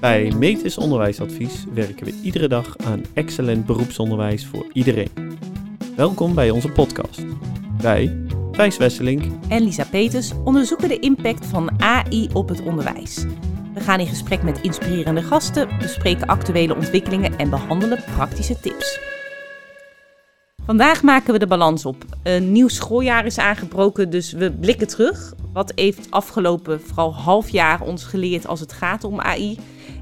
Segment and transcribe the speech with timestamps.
[0.00, 5.38] Bij Metis Onderwijsadvies werken we iedere dag aan excellent beroepsonderwijs voor iedereen.
[5.96, 7.22] Welkom bij onze podcast.
[7.80, 13.24] Wij, Thijs Wesselink en Lisa Peters onderzoeken de impact van AI op het onderwijs.
[13.74, 18.98] We gaan in gesprek met inspirerende gasten, bespreken actuele ontwikkelingen en behandelen praktische tips.
[20.64, 22.04] Vandaag maken we de balans op.
[22.22, 25.34] Een nieuw schooljaar is aangebroken, dus we blikken terug.
[25.52, 29.58] Wat heeft afgelopen vooral half jaar ons geleerd als het gaat om AI?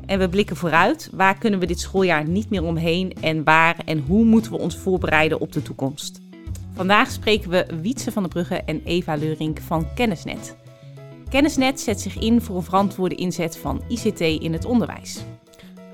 [0.08, 1.10] En we blikken vooruit.
[1.12, 4.76] Waar kunnen we dit schooljaar niet meer omheen en waar en hoe moeten we ons
[4.76, 6.20] voorbereiden op de toekomst?
[6.74, 10.56] Vandaag spreken we Wietse van der Brugge en Eva Leurink van Kennisnet.
[11.28, 15.24] Kennisnet zet zich in voor een verantwoorde inzet van ICT in het onderwijs.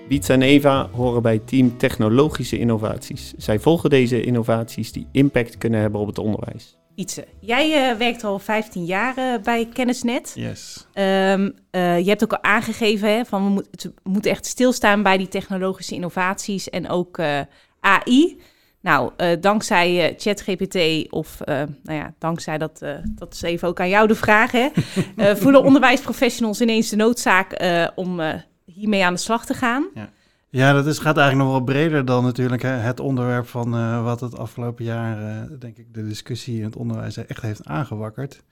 [0.08, 3.33] Wietse en Eva horen bij team Technologische Innovaties.
[3.36, 6.77] Zij volgen deze innovaties die impact kunnen hebben op het onderwijs.
[7.41, 10.33] Jij uh, werkt al 15 jaar uh, bij Kennisnet.
[10.34, 10.87] Yes.
[10.95, 15.03] Um, uh, je hebt ook al aangegeven hè, van we, moet, we moeten echt stilstaan
[15.03, 17.20] bij die technologische innovaties en ook
[17.81, 18.41] AI.
[18.81, 20.77] Nou, dankzij ChatGPT
[21.11, 21.41] of
[21.83, 24.69] nou ja, dankzij dat, dat is even ook aan jou de vraag, hè,
[25.41, 27.64] voelen onderwijsprofessionals ineens de noodzaak
[27.95, 28.20] om
[28.64, 29.89] hiermee aan de slag te gaan.
[29.95, 30.11] Ja.
[30.55, 34.20] Ja, dat is, gaat eigenlijk nog wel breder dan natuurlijk het onderwerp van uh, wat
[34.20, 38.34] het afgelopen jaar, uh, denk ik, de discussie in het onderwijs echt heeft aangewakkerd.
[38.34, 38.42] En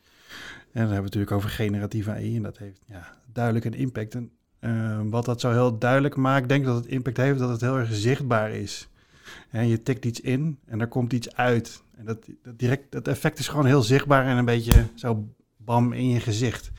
[0.72, 4.14] dan hebben we natuurlijk over generatieve AI en dat heeft ja, duidelijk een impact.
[4.14, 7.60] En uh, wat dat zo heel duidelijk maakt, denk dat het impact heeft dat het
[7.60, 8.88] heel erg zichtbaar is.
[9.50, 11.82] En je tikt iets in en er komt iets uit.
[11.96, 15.92] En dat, dat, direct, dat effect is gewoon heel zichtbaar en een beetje zo bam
[15.92, 16.70] in je gezicht.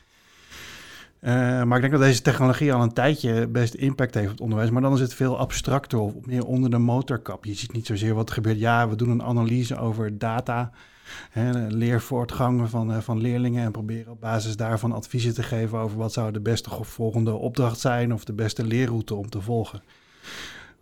[1.24, 4.40] Uh, maar ik denk dat deze technologie al een tijdje best impact heeft op het
[4.40, 4.70] onderwijs.
[4.70, 7.44] Maar dan is het veel abstracter of meer onder de motorkap.
[7.44, 8.58] Je ziet niet zozeer wat er gebeurt.
[8.58, 10.70] Ja, we doen een analyse over data,
[11.30, 13.64] hè, leervoortgang van, uh, van leerlingen.
[13.64, 17.80] En proberen op basis daarvan adviezen te geven over wat zou de beste volgende opdracht
[17.80, 18.12] zijn.
[18.12, 19.82] Of de beste leerroute om te volgen.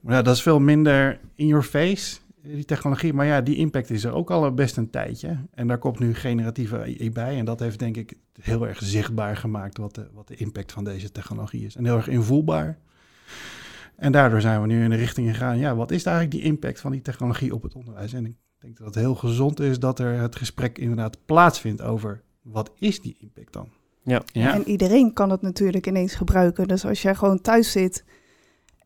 [0.00, 3.12] Maar ja, dat is veel minder in your face die technologie.
[3.12, 5.36] Maar ja, die impact is er ook al best een tijdje.
[5.55, 7.39] En daar komt nu generatieve AI bij.
[7.39, 10.84] En dat heeft denk ik heel erg zichtbaar gemaakt wat de, wat de impact van
[10.84, 11.77] deze technologie is.
[11.77, 12.78] En heel erg invoelbaar.
[13.96, 15.58] En daardoor zijn we nu in de richting gegaan.
[15.58, 18.12] Ja, wat is eigenlijk die impact van die technologie op het onderwijs?
[18.12, 22.22] En ik denk dat het heel gezond is dat er het gesprek inderdaad plaatsvindt over
[22.42, 23.68] wat is die impact dan?
[24.05, 24.22] Ja.
[24.33, 24.55] ja.
[24.55, 26.68] En iedereen kan het natuurlijk ineens gebruiken.
[26.68, 28.05] Dus als jij gewoon thuis zit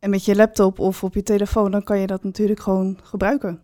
[0.00, 3.60] en met je laptop of op je telefoon, dan kan je dat natuurlijk gewoon gebruiken.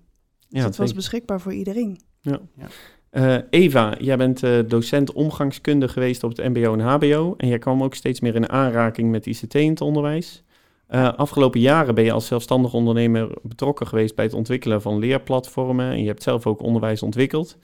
[0.49, 2.01] Dus ja, het was beschikbaar voor iedereen.
[2.21, 2.41] Ja.
[2.57, 2.67] ja.
[3.13, 7.35] Uh, Eva, jij bent uh, docent omgangskunde geweest op het MBO en HBO.
[7.37, 10.43] En jij kwam ook steeds meer in aanraking met ICT in het onderwijs.
[10.91, 15.91] Uh, afgelopen jaren ben je als zelfstandig ondernemer betrokken geweest bij het ontwikkelen van leerplatformen.
[15.91, 17.57] En je hebt zelf ook onderwijs ontwikkeld.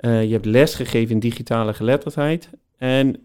[0.00, 2.50] je hebt lesgegeven in digitale geletterdheid.
[2.76, 3.20] En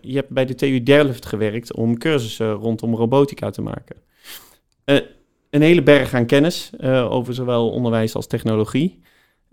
[0.00, 3.96] je hebt bij de TU Delft gewerkt om cursussen rondom robotica te maken.
[4.86, 5.00] Uh,
[5.50, 9.00] een hele berg aan kennis uh, over zowel onderwijs als technologie.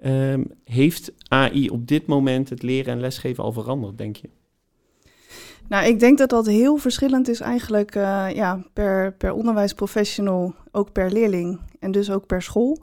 [0.06, 4.30] Um, heeft AI op dit moment het leren en lesgeven al veranderd, denk je?
[5.68, 10.92] Nou, ik denk dat dat heel verschillend is eigenlijk uh, ja, per, per onderwijsprofessional, ook
[10.92, 12.82] per leerling en dus ook per school.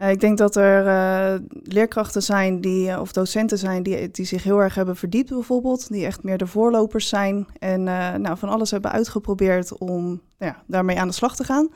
[0.00, 4.42] Uh, ik denk dat er uh, leerkrachten zijn die, of docenten zijn die, die zich
[4.42, 7.82] heel erg hebben verdiept bijvoorbeeld, die echt meer de voorlopers zijn en
[8.22, 10.04] nou, van alles hebben uitgeprobeerd om
[10.38, 11.68] nou ja, daarmee aan de slag te gaan.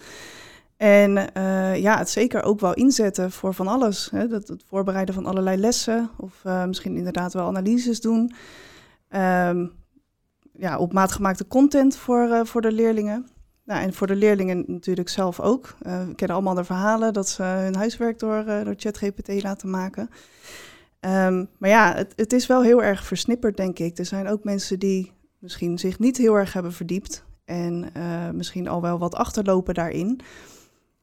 [0.77, 1.13] En
[1.81, 4.09] ja, het zeker ook wel inzetten voor van alles.
[4.11, 4.27] Hè?
[4.27, 8.33] Dat, het voorbereiden van allerlei lessen of misschien inderdaad wel analyses doen.
[9.49, 9.73] Um,
[10.53, 13.29] ja, op maat gemaakte content voor, voor de leerlingen.
[13.65, 15.77] Nou, en voor de leerlingen natuurlijk zelf ook.
[15.79, 20.11] we kennen allemaal de verhalen dat ze hun huiswerk door, door ChatGPT laten maken.
[21.01, 23.99] Um, maar ja, het, het is wel heel erg versnipperd, denk ik.
[23.99, 27.93] Er zijn ook mensen die misschien zich niet heel erg hebben verdiept en
[28.33, 30.21] misschien al wel wat achterlopen daarin.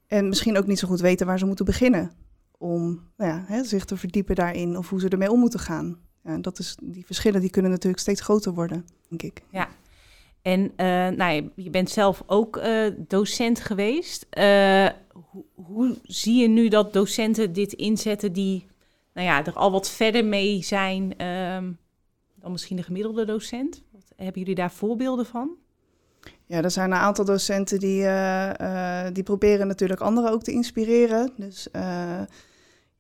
[0.08, 2.12] En misschien ook niet zo goed weten waar ze moeten beginnen
[2.58, 5.98] om nou ja, hè, zich te verdiepen daarin of hoe ze ermee om moeten gaan.
[6.24, 9.44] Ja, dat is, die verschillen die kunnen natuurlijk steeds groter worden, denk ik.
[9.50, 9.68] Ja,
[10.42, 14.26] en uh, nou, je bent zelf ook uh, docent geweest.
[14.38, 14.88] Uh,
[15.32, 18.66] hoe, hoe zie je nu dat docenten dit inzetten die
[19.14, 21.78] nou ja, er al wat verder mee zijn um,
[22.36, 23.84] dan misschien de gemiddelde docent?
[23.92, 25.50] Wat, hebben jullie daar voorbeelden van?
[26.46, 28.08] Ja, er zijn een aantal docenten die,
[29.14, 31.34] die proberen natuurlijk anderen ook te inspireren.
[31.38, 31.68] Dus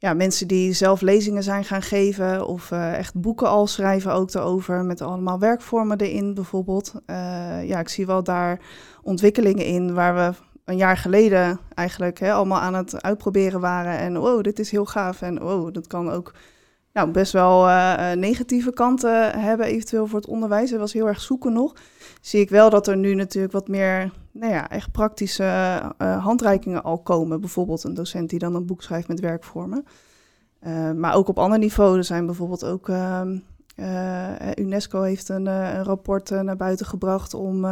[0.02, 4.86] ja, mensen die zelf lezingen zijn gaan geven of echt boeken al schrijven ook erover
[4.86, 6.94] met allemaal werkvormen erin bijvoorbeeld.
[7.66, 8.60] ja, ik zie wel daar
[9.02, 10.34] ontwikkelingen in waar we
[10.66, 13.98] een jaar geleden eigenlijk hè, allemaal aan het uitproberen waren.
[13.98, 16.34] En wow, dit is heel gaaf en wow, dat kan ook
[16.94, 20.70] nou, best wel uh, negatieve kanten hebben eventueel voor het onderwijs.
[20.70, 21.74] Hij was heel erg zoeken nog.
[22.22, 26.84] Zie ik wel dat er nu natuurlijk wat meer, nou ja, echt praktische uh, handreikingen
[26.84, 27.40] al komen.
[27.40, 29.86] Bijvoorbeeld een docent die dan een boek schrijft met werkvormen.
[30.96, 31.98] maar ook op ander niveau.
[31.98, 33.38] Er zijn bijvoorbeeld ook, ehm,
[34.56, 37.66] UNESCO heeft een, een rapport naar buiten gebracht om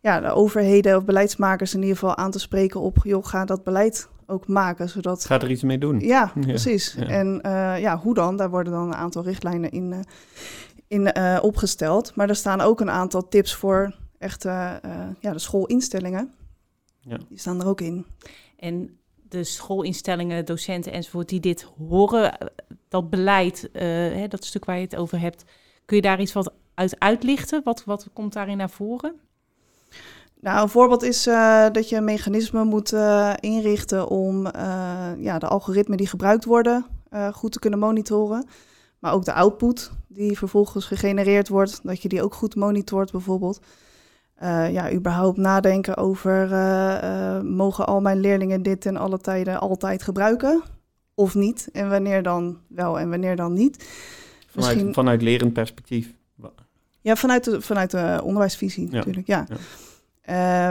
[0.00, 3.64] ja, de overheden of beleidsmakers in ieder geval aan te spreken op, joh, ga dat
[3.64, 5.24] beleid ook maken, zodat...
[5.24, 6.00] Ga er iets mee doen.
[6.00, 6.96] Ja, precies.
[6.96, 7.40] En
[7.78, 8.36] ja, hoe dan?
[8.36, 10.04] Daar worden dan een aantal richtlijnen in,
[10.92, 12.14] in uh, opgesteld.
[12.14, 14.80] Maar er staan ook een aantal tips voor echt ja,
[15.20, 16.32] de schoolinstellingen.
[17.00, 17.18] Ja.
[17.28, 18.06] Die staan er ook in.
[18.58, 18.98] En
[19.28, 22.52] de schoolinstellingen, docenten enzovoort, die dit horen,
[22.88, 25.44] dat beleid, hè, dat stuk waar je het over hebt,
[25.84, 27.60] kun je daar iets wat uit uitlichten?
[27.64, 29.20] Wat, wat komt daarin naar voren?
[30.40, 34.52] Nou, een voorbeeld is uh, dat je een mechanisme moet uh, inrichten om uh,
[35.18, 36.86] ja, de algoritmen die gebruikt worden
[37.32, 38.46] goed te kunnen monitoren.
[39.02, 43.60] Maar ook de output die vervolgens gegenereerd wordt, dat je die ook goed monitort bijvoorbeeld.
[44.70, 46.48] ja, überhaupt nadenken over,
[47.44, 50.62] mogen al mijn leerlingen dit in alle tijden altijd gebruiken
[51.14, 51.68] of niet?
[51.72, 53.84] En wanneer dan wel en wanneer dan niet?
[54.46, 54.94] Vanuit, Misschien...
[54.94, 56.14] vanuit lerend perspectief?
[57.00, 59.46] Ja, vanuit de, vanuit de onderwijsvisie natuurlijk, ja.
[59.48, 59.56] ja.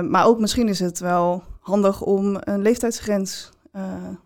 [0.01, 3.83] Uh, maar ook misschien is het wel handig om een leeftijdsgrens uh,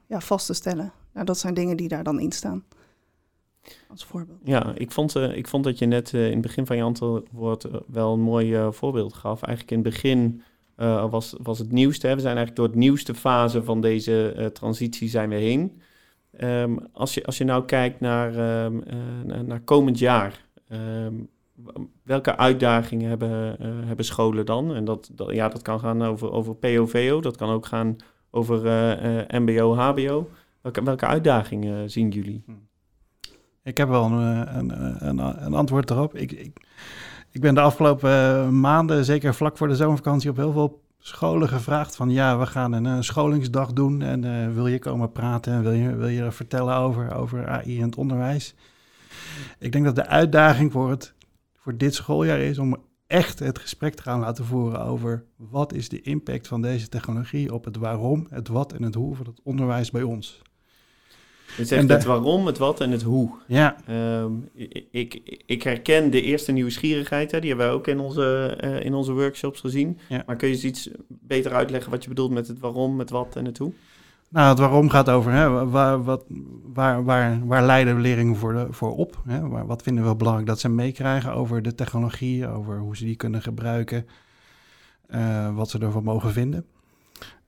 [0.07, 0.91] ja, vast te stellen.
[1.13, 2.63] Nou, dat zijn dingen die daar dan in staan.
[3.89, 4.39] Als voorbeeld.
[4.43, 7.67] Ja, ik vond, uh, ik vond dat je net in het begin van je antwoord
[7.87, 9.41] wel een mooi voorbeeld gaf.
[9.41, 10.41] Eigenlijk in het begin
[11.09, 12.07] was, was het nieuwste.
[12.07, 12.15] Hè?
[12.15, 15.81] We zijn eigenlijk door het nieuwste fase van deze transitie zijn we heen.
[16.39, 18.83] Um, als, je, als je nou kijkt naar, um,
[19.45, 21.29] naar komend jaar, um,
[22.03, 24.75] welke uitdagingen hebben, uh, hebben scholen dan?
[24.75, 27.95] En dat, dat, ja, dat kan gaan over, over POVO, dat kan ook gaan
[28.31, 30.29] over uh, uh, MBO, HBO.
[30.61, 32.43] Welke, welke uitdagingen zien jullie?
[32.45, 32.51] Hm.
[33.65, 36.15] Ik heb wel een, een, een, een antwoord erop.
[36.15, 36.57] Ik, ik,
[37.31, 41.95] ik ben de afgelopen maanden, zeker vlak voor de zomervakantie, op heel veel scholen gevraagd
[41.95, 45.95] van ja, we gaan een, scholingsdag doen en wil je komen praten en wil je,
[45.95, 48.55] wil je vertellen over, over AI in het onderwijs.
[49.59, 50.97] Ik denk dat de uitdaging voor
[51.55, 52.77] voor dit schooljaar is om
[53.07, 57.53] echt het gesprek te gaan laten voeren over wat is de impact van deze technologie
[57.53, 60.41] op het waarom, het wat en het hoe van het onderwijs bij ons.
[61.57, 63.29] Je zegt het waarom, het wat en het hoe.
[63.47, 63.75] Ja.
[64.21, 64.49] Um,
[64.91, 68.93] ik, ik, herken de eerste nieuwsgierigheid, hè, die hebben wij ook in onze, uh, in
[68.93, 69.99] onze workshops gezien.
[70.09, 70.23] Ja.
[70.25, 73.35] Maar kun je eens iets beter uitleggen wat je bedoelt met het waarom, het wat
[73.35, 73.71] en het hoe?
[74.29, 76.25] Nou, het waarom gaat over hè, waar, wat,
[76.73, 79.21] waar, waar, waar leiden leerlingen voor, de, voor op?
[79.25, 79.47] Hè?
[79.47, 83.15] Waar, wat vinden we belangrijk dat ze meekrijgen over de technologie, over hoe ze die
[83.15, 84.05] kunnen gebruiken,
[85.09, 86.65] uh, wat ze ervan mogen vinden.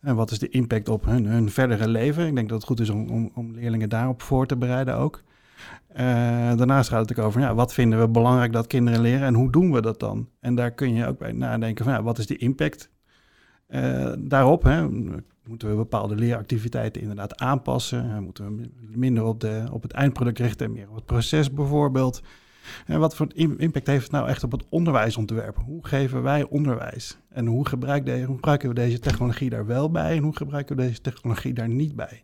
[0.01, 2.27] En wat is de impact op hun, hun verdere leven?
[2.27, 5.23] Ik denk dat het goed is om, om, om leerlingen daarop voor te bereiden ook.
[5.91, 5.97] Uh,
[6.55, 9.51] daarnaast gaat het ook over, ja, wat vinden we belangrijk dat kinderen leren en hoe
[9.51, 10.29] doen we dat dan?
[10.39, 12.89] En daar kun je ook bij nadenken van, ja, wat is de impact
[13.69, 14.63] uh, daarop?
[14.63, 14.87] Hè?
[15.47, 18.23] moeten we bepaalde leeractiviteiten inderdaad aanpassen.
[18.23, 22.21] moeten we minder op, de, op het eindproduct richten en meer op het proces bijvoorbeeld.
[22.85, 25.57] En wat voor impact heeft het nou echt op het onderwijsontwerp?
[25.65, 27.17] Hoe geven wij onderwijs?
[27.29, 30.15] En hoe, gebruik hoe gebruiken we deze technologie daar wel bij?
[30.17, 32.23] En hoe gebruiken we deze technologie daar niet bij?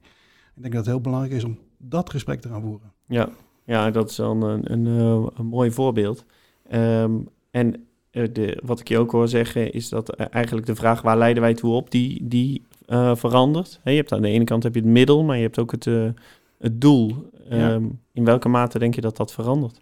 [0.56, 2.92] Ik denk dat het heel belangrijk is om dat gesprek te gaan voeren.
[3.08, 3.30] Ja,
[3.64, 6.26] ja dat is dan een, een, een, een mooi voorbeeld.
[6.74, 10.76] Um, en uh, de, wat ik je ook hoor zeggen is dat uh, eigenlijk de
[10.76, 13.80] vraag waar leiden wij toe op, die, die uh, verandert.
[13.84, 15.86] je hebt aan de ene kant heb je het middel, maar je hebt ook het,
[15.86, 16.10] uh,
[16.58, 17.32] het doel.
[17.52, 19.82] Um, in welke mate denk je dat dat verandert?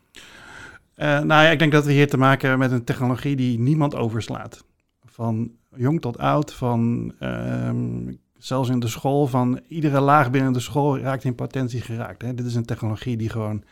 [1.01, 3.59] Uh, nou ja, ik denk dat we hier te maken hebben met een technologie die
[3.59, 4.65] niemand overslaat.
[5.05, 10.59] Van jong tot oud, van um, zelfs in de school, van iedere laag binnen de
[10.59, 12.21] school raakt in potentie geraakt.
[12.21, 12.33] Hè.
[12.33, 13.63] Dit is een technologie die gewoon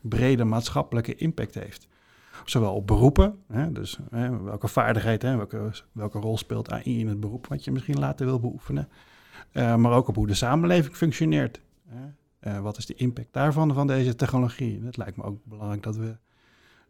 [0.00, 1.88] brede maatschappelijke impact heeft.
[2.44, 7.20] Zowel op beroepen, hè, dus hè, welke vaardigheden, welke, welke rol speelt AI in het
[7.20, 8.88] beroep wat je misschien later wil beoefenen.
[9.52, 11.60] Uh, maar ook op hoe de samenleving functioneert.
[12.40, 14.80] Uh, wat is de impact daarvan, van deze technologie?
[14.84, 16.16] het lijkt me ook belangrijk dat we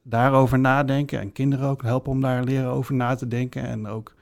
[0.09, 4.15] daarover nadenken en kinderen ook helpen om daar leren over na te denken en ook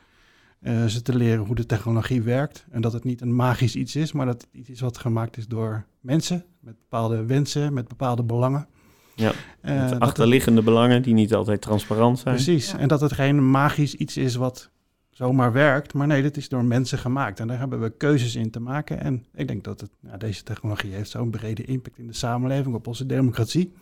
[0.60, 2.66] uh, ze te leren hoe de technologie werkt.
[2.70, 5.36] En dat het niet een magisch iets is, maar dat het iets is wat gemaakt
[5.36, 8.66] is door mensen met bepaalde wensen, met bepaalde belangen.
[9.14, 12.34] Ja, uh, achterliggende belangen die niet altijd transparant zijn.
[12.34, 14.70] Precies, en dat het geen magisch iets is wat
[15.10, 17.40] zomaar werkt, maar nee, dit is door mensen gemaakt.
[17.40, 19.00] En daar hebben we keuzes in te maken.
[19.00, 22.74] En ik denk dat het, ja, deze technologie heeft zo'n brede impact in de samenleving,
[22.74, 23.72] op onze democratie.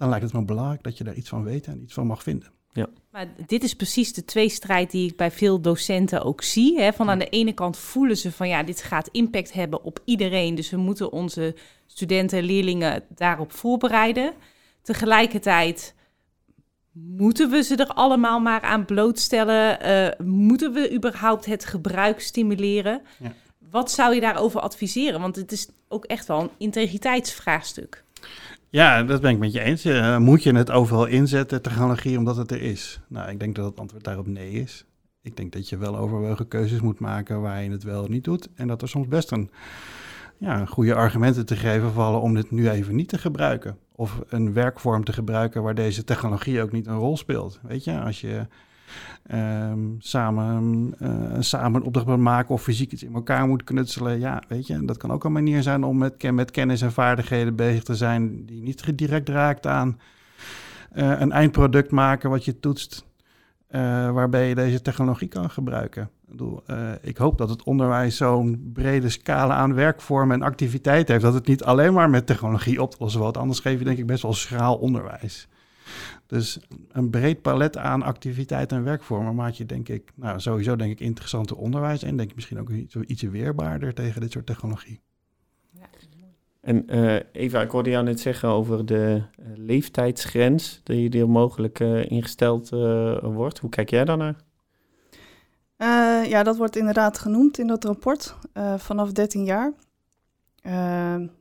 [0.00, 2.22] Dan lijkt het me belangrijk dat je daar iets van weet en iets van mag
[2.22, 2.52] vinden.
[2.72, 2.88] Ja.
[3.10, 6.80] Maar dit is precies de tweestrijd die ik bij veel docenten ook zie.
[6.80, 6.92] Hè?
[6.92, 10.54] Van aan de ene kant voelen ze van ja, dit gaat impact hebben op iedereen.
[10.54, 11.54] Dus we moeten onze
[11.86, 14.32] studenten en leerlingen daarop voorbereiden.
[14.82, 15.94] Tegelijkertijd
[16.92, 19.86] moeten we ze er allemaal maar aan blootstellen?
[19.86, 23.02] Uh, moeten we überhaupt het gebruik stimuleren?
[23.18, 23.32] Ja.
[23.70, 25.20] Wat zou je daarover adviseren?
[25.20, 28.04] Want het is ook echt wel een integriteitsvraagstuk.
[28.68, 29.86] Ja, dat ben ik met je eens.
[29.86, 33.00] Uh, moet je het overal inzetten, technologie, omdat het er is?
[33.08, 34.84] Nou, ik denk dat het antwoord daarop nee is.
[35.22, 38.48] Ik denk dat je wel overwogen keuzes moet maken waar je het wel niet doet.
[38.54, 39.50] En dat er soms best een
[40.38, 43.78] ja, goede argumenten te geven vallen om dit nu even niet te gebruiken.
[43.92, 47.60] Of een werkvorm te gebruiken waar deze technologie ook niet een rol speelt.
[47.62, 48.46] Weet je, als je
[49.32, 50.94] um, samen,
[51.38, 54.18] samen een opdracht maken of fysiek iets in elkaar moet knutselen.
[54.18, 57.56] Ja, weet je, dat kan ook een manier zijn om met, met kennis en vaardigheden
[57.56, 59.98] bezig te zijn die niet direct raakt aan
[60.94, 63.04] uh, een eindproduct maken wat je toetst,
[63.70, 63.80] uh,
[64.10, 66.02] waarbij je deze technologie kan gebruiken.
[66.02, 66.62] Ik, bedoel,
[67.02, 71.46] ik hoop dat het onderwijs zo'n brede scala aan werkvormen en activiteiten heeft, dat het
[71.46, 73.36] niet alleen maar met technologie op te lossen valt.
[73.36, 75.48] Anders geef je denk ik best wel schraal onderwijs.
[76.30, 76.58] Dus
[76.92, 81.00] een breed palet aan activiteiten en werkvormen maakt je denk ik, nou sowieso denk ik
[81.00, 85.00] interessante onderwijs en denk ik misschien ook iets, iets weerbaarder tegen dit soort technologie.
[86.60, 91.80] En uh, Eva, ik hoorde jou net zeggen over de uh, leeftijdsgrens die er mogelijk
[91.80, 92.68] uh, ingesteld
[93.20, 93.58] wordt.
[93.58, 94.36] Hoe kijk jij daarnaar?
[96.28, 98.36] ja, dat wordt inderdaad genoemd in dat rapport
[98.76, 99.72] vanaf 13 jaar.
[100.62, 100.72] Uh,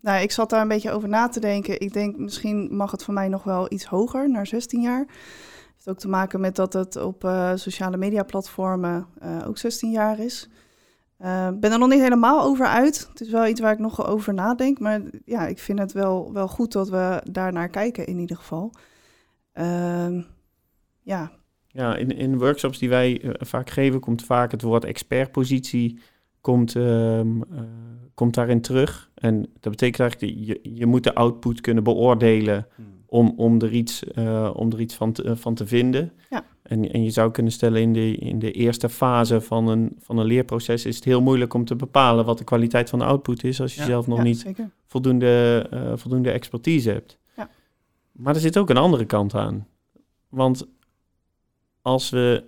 [0.02, 1.80] nou, ik zat daar een beetje over na te denken.
[1.80, 5.00] Ik denk misschien mag het voor mij nog wel iets hoger, naar 16 jaar.
[5.00, 9.58] Het heeft ook te maken met dat het op uh, sociale media platformen uh, ook
[9.58, 10.50] 16 jaar is.
[11.54, 13.08] Ik ben er nog niet helemaal over uit.
[13.10, 14.80] Het is wel iets waar ik nog over nadenk.
[14.80, 18.38] Maar ja, ik vind het wel, wel goed dat we daar naar kijken in ieder
[18.38, 18.74] geval.
[19.54, 20.22] Ehm,
[21.02, 21.32] ja.
[21.68, 26.00] Ja, in, in workshops die wij vaak geven komt vaak het woord expertpositie
[26.42, 27.44] komt, um,
[28.14, 29.10] komt daarin terug.
[29.14, 32.86] En dat betekent eigenlijk, dat je, je moet de output kunnen beoordelen hmm.
[33.06, 36.12] om, om er iets, uh, om er iets van, te, van te vinden.
[36.30, 36.46] Ja.
[36.62, 40.18] En, en je zou kunnen stellen, in de, in de eerste fase van een, van
[40.18, 43.44] een leerproces is het heel moeilijk om te bepalen wat de kwaliteit van de output
[43.44, 44.46] is als je zelf nog niet
[44.86, 47.18] voldoende, uh, voldoende expertise hebt.
[47.36, 47.50] Ja.
[48.12, 49.68] Maar er zit ook een andere kant aan.
[50.30, 50.68] Want
[51.82, 52.44] als we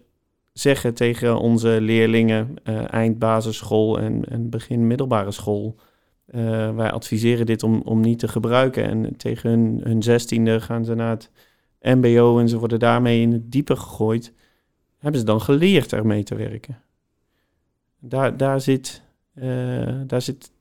[0.54, 5.76] zeggen tegen onze leerlingen, uh, eind basisschool en, en begin middelbare school.
[6.36, 8.84] Uh, wij adviseren dit om, om niet te gebruiken.
[8.84, 11.30] En tegen hun, hun zestiende gaan ze naar het
[11.82, 14.34] MBO en ze worden daarmee in het diepe gegooid.
[14.98, 16.82] Hebben ze dan geleerd ermee te werken?
[18.00, 19.02] Daar, daar zit,
[19.36, 20.52] uh, daar zit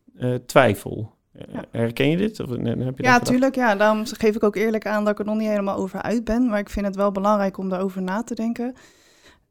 [0.47, 1.15] twijfel.
[1.33, 1.65] Ja.
[1.71, 2.41] Herken je dit?
[2.41, 3.55] Of, heb je ja, tuurlijk.
[3.55, 6.25] Ja, daarom geef ik ook eerlijk aan dat ik er nog niet helemaal over uit
[6.25, 6.47] ben.
[6.47, 8.75] Maar ik vind het wel belangrijk om daarover na te denken.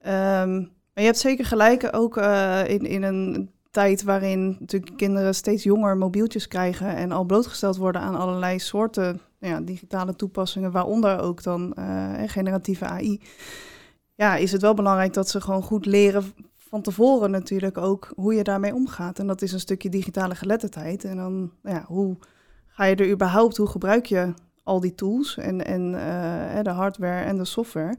[0.08, 5.36] Um, maar je hebt zeker gelijk, ook uh, in, in een tijd waarin natuurlijk kinderen
[5.36, 11.20] steeds jonger mobieltjes krijgen en al blootgesteld worden aan allerlei soorten ja, digitale toepassingen, waaronder
[11.20, 13.22] ook dan uh, generatieve AI.
[14.16, 16.24] Ja, is het wel belangrijk dat ze gewoon goed leren
[16.56, 19.20] van tevoren natuurlijk ook hoe je daarmee omgaat.
[19.20, 21.04] En dat is een stukje digitale geletterdheid.
[21.04, 22.18] En dan, nou ja, hoe
[22.68, 27.24] ga je er überhaupt, hoe gebruik je al die tools en, en uh, de hardware
[27.24, 27.98] en de software?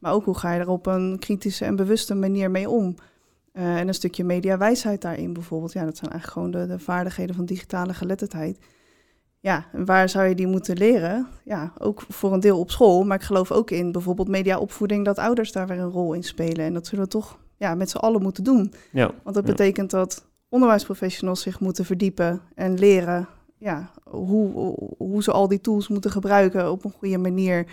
[0.00, 2.94] Maar ook hoe ga je er op een kritische en bewuste manier mee om?
[3.52, 5.72] Uh, en een stukje mediawijsheid daarin bijvoorbeeld.
[5.72, 8.58] Ja, dat zijn eigenlijk gewoon de, de vaardigheden van digitale geletterdheid.
[9.40, 11.26] Ja, en waar zou je die moeten leren?
[11.44, 13.04] Ja, ook voor een deel op school.
[13.04, 15.04] Maar ik geloof ook in bijvoorbeeld mediaopvoeding...
[15.04, 16.64] dat ouders daar weer een rol in spelen.
[16.64, 18.72] En dat zullen we toch ja, met z'n allen moeten doen.
[18.92, 23.28] Ja, Want dat betekent dat onderwijsprofessionals zich moeten verdiepen en leren
[23.60, 27.66] ja, hoe, hoe ze al die tools moeten gebruiken op een goede manier.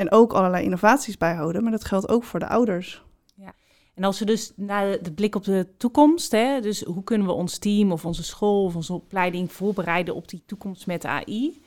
[0.00, 1.62] En ook allerlei innovaties bijhouden.
[1.62, 3.02] Maar dat geldt ook voor de ouders.
[3.34, 3.52] Ja.
[3.94, 7.32] En als we dus naar de blik op de toekomst, hè, dus hoe kunnen we
[7.32, 11.62] ons team of onze school of onze opleiding voorbereiden op die toekomst met AI?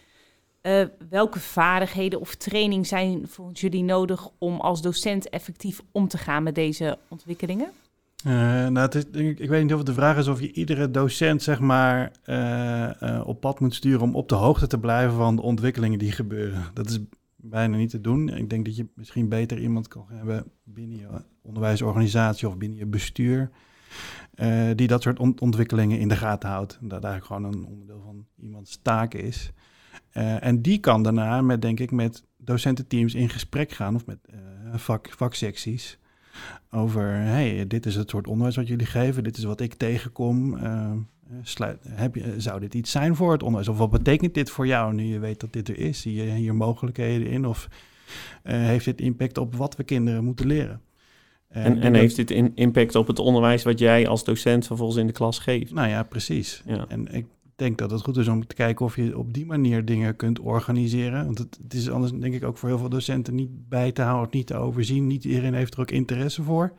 [0.62, 6.08] Uh, eh, welke vaardigheden of training zijn volgens jullie nodig om als docent effectief om
[6.08, 7.72] te gaan met deze ontwikkelingen?
[8.28, 8.34] Uh,
[8.68, 10.92] nou, het is, ik, ik, weet niet of het de vraag is of je iedere
[10.92, 15.36] docent zeg maar, uh, op pad moet sturen om op de hoogte te blijven van
[15.36, 16.66] de ontwikkelingen die gebeuren.
[16.74, 17.00] Dat is
[17.46, 18.30] bijna niet te doen.
[18.30, 21.08] Ik denk dat je misschien beter iemand kan hebben binnen je
[21.42, 23.50] onderwijsorganisatie of binnen je bestuur.
[24.76, 26.78] die dat soort ontwikkelingen in de gaten houdt.
[26.82, 29.52] Dat eigenlijk gewoon een onderdeel van iemands taak is.
[30.40, 34.20] en die kan daarna met, denk ik, met docententeams in gesprek gaan of met
[34.74, 36.00] vak, vaksecties
[36.70, 40.58] over, hey, dit is het soort onderwijs wat jullie geven, dit is wat ik tegenkom.
[41.42, 43.68] Sluit, heb je, zou dit iets zijn voor het onderwijs?
[43.68, 46.02] Of wat betekent dit voor jou nu je weet dat dit er is?
[46.02, 47.46] Zie je hier mogelijkheden in?
[47.46, 47.68] Of
[48.44, 50.82] heeft dit impact op wat we kinderen moeten leren.
[51.54, 55.08] En, en, heeft dit in, impact op het onderwijs wat jij als docent vervolgens in
[55.08, 55.74] de klas geeft?
[55.74, 56.64] Nou ja, precies.
[56.66, 56.86] Ja.
[56.88, 57.26] En ik
[57.56, 60.40] denk dat het goed is om te kijken of je op die manier dingen kunt
[60.40, 61.26] organiseren.
[61.26, 64.02] Want het, het, is anders denk ik ook voor heel veel docenten niet bij te
[64.02, 65.08] houden, niet te overzien.
[65.08, 66.74] Niet iedereen heeft er ook interesse voor.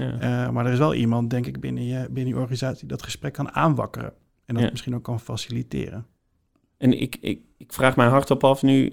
[0.00, 0.46] Ja.
[0.46, 3.02] Uh, maar er is wel iemand, denk ik, binnen je, binnen je organisatie die dat
[3.02, 4.12] gesprek kan aanwakkeren.
[4.44, 6.06] En dat misschien ook kan faciliteren.
[6.76, 8.92] En ik, ik, ik vraag mij hardop af nu,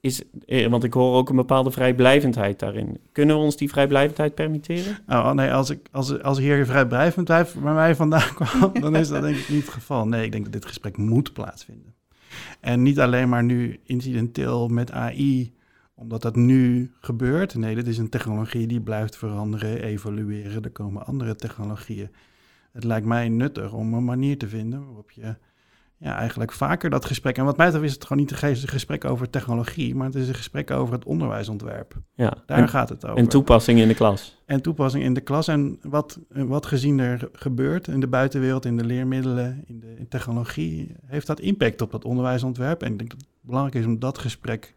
[0.00, 2.98] is, eh, want ik hoor ook een bepaalde vrijblijvendheid daarin.
[3.12, 4.98] Kunnen we ons die vrijblijvendheid permitteren?
[5.08, 9.22] Oh, nee, als, ik, als, als hier vrijblijvendheid bij mij vandaan kwam, dan is dat
[9.22, 10.06] denk ik niet het geval.
[10.06, 11.94] Nee, ik denk dat dit gesprek moet plaatsvinden.
[12.60, 15.52] En niet alleen maar nu incidenteel met AI,
[15.94, 17.54] omdat dat nu gebeurt.
[17.54, 20.62] Nee, dit is een technologie die blijft veranderen, evolueren.
[20.62, 22.10] Er komen andere technologieën.
[22.72, 25.36] Het lijkt mij nuttig om een manier te vinden waarop je
[26.02, 27.38] ja, eigenlijk vaker dat gesprek.
[27.38, 30.28] En wat mij betreft is het gewoon niet een gesprek over technologie, maar het is
[30.28, 31.94] een gesprek over het onderwijsontwerp.
[32.14, 33.18] Ja, Daar gaat het over.
[33.18, 34.42] En toepassing in de klas.
[34.46, 35.48] En toepassing in de klas.
[35.48, 40.08] En wat, wat gezien er gebeurt in de buitenwereld, in de leermiddelen, in de in
[40.08, 42.82] technologie, heeft dat impact op dat onderwijsontwerp.
[42.82, 44.74] En ik denk dat het belangrijk is om dat gesprek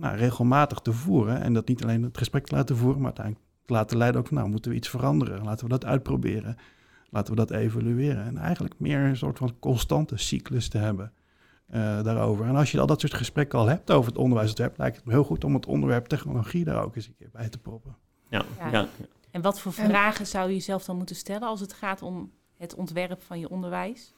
[0.00, 1.40] nou, regelmatig te voeren.
[1.40, 4.26] En dat niet alleen het gesprek te laten voeren, maar uiteindelijk te laten leiden ook
[4.26, 5.44] van, nou, moeten we iets veranderen?
[5.44, 6.56] Laten we dat uitproberen.
[7.10, 8.24] Laten we dat evalueren.
[8.24, 11.12] En eigenlijk meer een soort van constante cyclus te hebben
[11.74, 12.46] uh, daarover.
[12.46, 15.12] En als je al dat soort gesprekken al hebt over het onderwijs, lijkt het me
[15.12, 17.96] heel goed om het onderwerp technologie daar ook eens een keer bij te proppen.
[18.28, 18.86] Ja, ja.
[19.30, 22.74] En wat voor vragen zou je jezelf dan moeten stellen als het gaat om het
[22.74, 24.14] ontwerp van je onderwijs?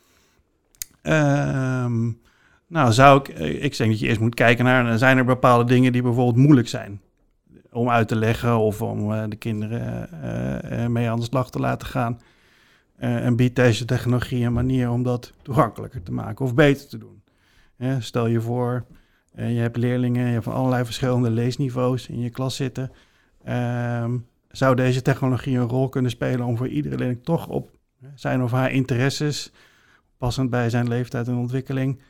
[1.02, 2.20] Um,
[2.72, 5.64] nou, zou ik, eh, ik denk dat je eerst moet kijken naar, zijn er bepaalde
[5.64, 7.00] dingen die bijvoorbeeld moeilijk zijn
[7.72, 11.86] om uit te leggen of om uh, de kinderen mee aan de slag te laten
[11.86, 12.20] gaan.
[12.96, 17.22] En biedt deze technologie een manier om dat toegankelijker te maken of beter te doen.
[18.00, 18.84] stel je voor,
[19.34, 22.92] je hebt leerlingen van allerlei verschillende leesniveaus in je klas zitten.
[23.48, 24.04] Uh,
[24.48, 27.70] zou deze technologie een rol kunnen spelen om voor iedere leerling toch op
[28.14, 29.52] zijn of haar interesses,
[30.18, 32.00] passend bij zijn leeftijd en ontwikkeling,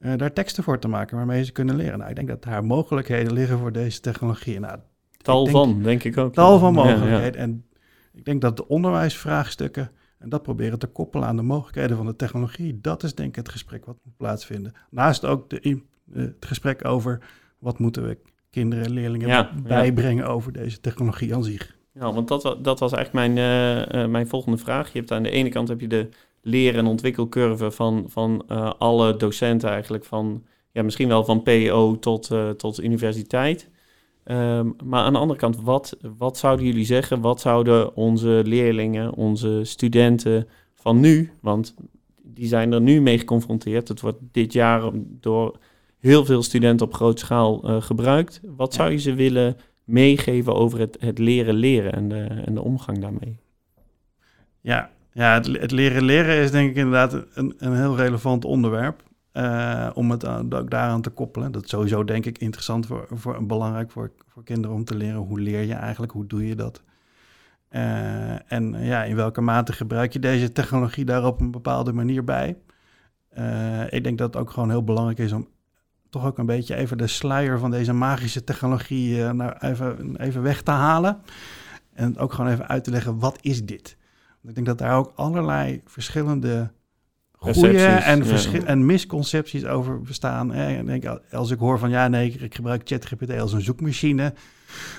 [0.00, 1.98] uh, daar teksten voor te maken waarmee ze kunnen leren?
[1.98, 4.60] Nou, ik denk dat daar mogelijkheden liggen voor deze technologie.
[4.60, 4.78] Nou,
[5.16, 6.34] tal van, denk ik ook.
[6.34, 7.40] Tal van mogelijkheden.
[7.40, 7.64] En
[8.12, 12.16] ik denk dat de onderwijsvraagstukken en dat proberen te koppelen aan de mogelijkheden van de
[12.16, 12.80] technologie.
[12.80, 14.72] Dat is denk ik het gesprek wat moet plaatsvinden.
[14.90, 15.76] Naast ook de, eh,
[16.12, 17.18] het gesprek over
[17.58, 18.18] wat moeten we
[18.50, 21.78] kinderen en leerlingen bijbrengen over deze technologie aan zich.
[21.92, 23.36] Ja, want dat, dat was eigenlijk mijn,
[23.96, 24.92] uh, mijn volgende vraag.
[24.92, 26.08] Je hebt aan de ene kant heb je de
[26.42, 28.46] leren- en ontwikkelcurve van, van
[28.78, 30.04] alle docenten eigenlijk.
[30.04, 33.70] Van, ja, misschien wel van PO tot, tot universiteit.
[34.24, 37.20] Ehm, maar aan de andere kant, wat, wat zouden jullie zeggen?
[37.20, 41.74] Wat zouden onze leerlingen, onze studenten van nu, want
[42.22, 43.88] die zijn er nu mee geconfronteerd.
[43.88, 45.58] Het wordt dit jaar door
[45.98, 48.40] heel veel studenten op grote schaal uh, gebruikt.
[48.56, 52.62] Wat zou je ze willen meegeven over het, het leren leren en de, en de
[52.62, 53.38] omgang daarmee?
[54.60, 59.02] Ja, ja het, leren leren is denk ik inderdaad een, een heel relevant onderwerp.
[59.32, 61.52] Uh, om het ook daaraan te koppelen.
[61.52, 65.16] Dat is sowieso denk ik interessant voor, voor belangrijk voor, voor kinderen om te leren.
[65.16, 66.12] Hoe leer je eigenlijk?
[66.12, 66.82] Hoe doe je dat?
[67.70, 72.24] Uh, en ja, in welke mate gebruik je deze technologie daar op een bepaalde manier
[72.24, 72.56] bij?
[73.88, 75.48] Ik denk dat het ook gewoon heel belangrijk is om
[76.08, 80.62] toch ook een beetje even de sluier van deze magische technologie nou even, even weg
[80.62, 81.18] te halen.
[81.92, 83.96] En ook gewoon even uit te leggen, wat is dit?
[84.42, 86.70] Ik denk dat daar ook allerlei verschillende
[87.32, 88.24] goede en,
[88.66, 90.52] en misconcepties over bestaan.
[90.52, 90.84] Hè.
[90.84, 94.34] denk, als ik hoor van ja, nee, ik gebruik ChatGPT als een zoekmachine,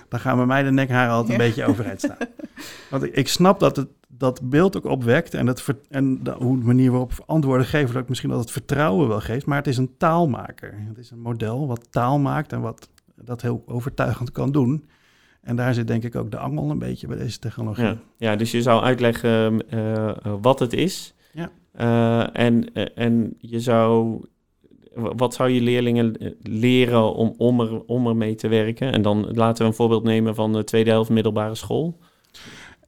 [0.09, 2.17] dan gaan bij mij de nekhaar altijd een beetje overeind staan.
[2.89, 3.87] Want ik, ik, snap dat het
[4.21, 8.03] dat beeld ook opwekt en, dat en de, hoe de manier waarop antwoorden geven, dat
[8.03, 10.73] ik misschien dat het vertrouwen wel geeft, maar het is een taalmaker.
[10.87, 14.85] Het is een model wat taal maakt en wat dat heel overtuigend kan doen.
[15.41, 17.83] En daar zit denk ik ook de angel een beetje bij deze technologie.
[17.83, 21.13] Ja, ja dus je zou uitleggen uh, wat het is.
[21.79, 24.19] Uh, en, eh, en je zou,
[24.93, 28.91] wat zou je leerlingen eh, leren om, om, er, om ermee te werken?
[28.91, 31.97] En dan laten we een voorbeeld nemen van de tweede helft middelbare school.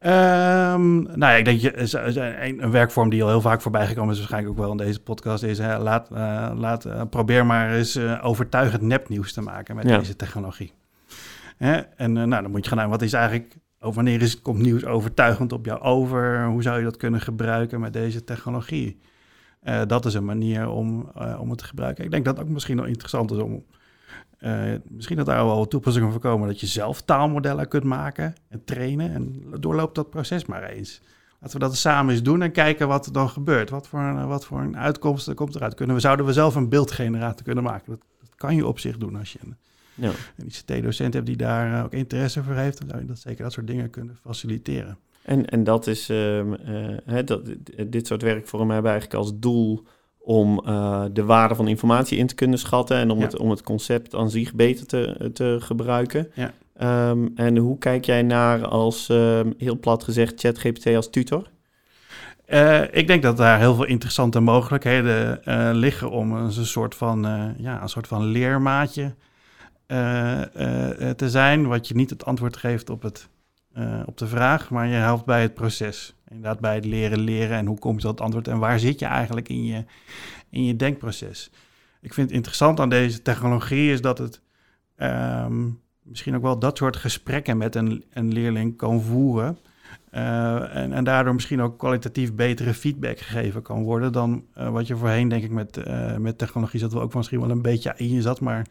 [0.05, 4.11] Um, nou ja, ik denk je, een, een, werkvorm die al heel vaak voorbij gekomen
[4.11, 7.99] is, waarschijnlijk ook wel in deze podcast, is hè, laat, uh, laat, probeer maar eens
[8.21, 9.97] overtuigend nepnieuws te maken met ja.
[9.97, 10.71] deze technologie.
[11.57, 11.75] Hè?
[11.77, 14.85] En nou, dan moet je gaan naar wat is eigenlijk over wanneer is, komt nieuws
[14.85, 16.45] overtuigend op jou over?
[16.45, 18.99] Hoe zou je dat kunnen gebruiken met deze technologie?
[19.63, 22.03] Uh, dat is een manier om, uh, om het te gebruiken.
[22.03, 23.63] Ik denk dat het ook misschien wel interessant is om...
[24.87, 26.47] Misschien dat daar wel toepassingen voor komen...
[26.47, 29.13] dat je zelf taalmodellen kunt maken en trainen.
[29.13, 31.01] En doorloopt dat proces maar eens.
[31.39, 33.69] Laten we dat samen eens doen en kijken wat er dan gebeurt.
[33.69, 35.73] Wat voor, wat voor een uitkomst komt eruit.
[35.73, 37.91] Kunnen we, zouden we zelf een beeldgenerator kunnen maken?
[37.91, 38.01] Dat,
[38.35, 39.39] kan je op zich doen als je
[39.95, 40.12] Ja.
[40.38, 43.43] een ICT-docent hebt die daar eh, ook interesse voor heeft, dan zou je dat zeker
[43.43, 44.97] dat soort dingen kunnen faciliteren.
[45.21, 47.41] En, en dat is, ehm, eh, hè, dat,
[47.88, 49.84] dit soort werkvormen hebben eigenlijk als doel
[50.17, 53.23] om eh, de waarde van informatie in te kunnen schatten en om, Ja.
[53.23, 56.32] het, om het concept aan zich beter te, te gebruiken.
[56.34, 56.53] Ja.
[56.75, 61.51] Ehm, en hoe kijk jij naar als, ehm, heel plat gezegd, ChatGPT als tutor?
[62.91, 65.39] Ik denk dat daar heel veel interessante mogelijkheden
[65.77, 67.21] liggen om een soort van,
[67.58, 69.13] ja, een soort van leermaatje
[71.15, 73.29] te zijn, wat je niet het antwoord geeft op, het,
[73.73, 76.15] eh, op de vraag, maar je helpt bij het proces.
[76.27, 79.49] Inderdaad, bij het leren leren en hoe kom je antwoord en waar zit je eigenlijk
[79.49, 79.85] in je,
[80.49, 81.51] in je denkproces.
[82.01, 84.41] Ik vind het interessant aan deze technologie is dat het
[84.95, 85.69] ehm,
[86.01, 89.57] misschien ook wel dat soort gesprekken met een, een leerling kan voeren.
[90.13, 94.87] Eh, en, en daardoor misschien ook kwalitatief betere feedback gegeven kan worden dan eh, wat
[94.87, 97.93] je voorheen, denk ik, met, eh, met technologie zat wel ook misschien wel een beetje
[97.97, 98.39] in je zat.
[98.39, 98.65] Maar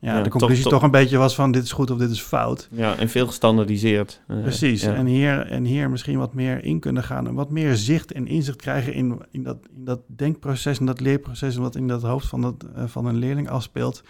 [0.00, 2.10] ja, Ja, de conclusie toch, toch- een beetje was van dit is goed of dit
[2.10, 2.68] is fout.
[2.70, 4.20] Ja, en veel gestandardiseerd.
[4.26, 4.82] Eh, Precies.
[4.82, 4.94] ja.
[4.94, 8.26] En, hier, en hier misschien wat meer in kunnen gaan en wat meer zicht en
[8.26, 12.02] inzicht krijgen in, in, dat, in dat denkproces en dat leerproces en wat in dat
[12.02, 14.02] hoofd van, dat, eh, van een leerling afspeelt.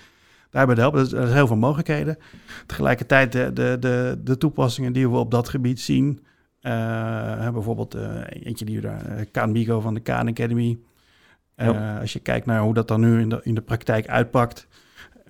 [0.51, 1.01] Daarbij helpen.
[1.01, 2.19] Er zijn heel veel mogelijkheden.
[2.67, 6.21] Tegelijkertijd de, de, de, de toepassingen die we op dat gebied zien.
[6.61, 6.73] eh,
[7.39, 8.11] hè, bijvoorbeeld eh,
[8.43, 10.79] eentje die we daar, eh, Kaan van de Khan Academy.
[11.55, 11.99] Eh.
[12.01, 14.67] Als je kijkt naar hoe dat dan nu in de, in de praktijk uitpakt,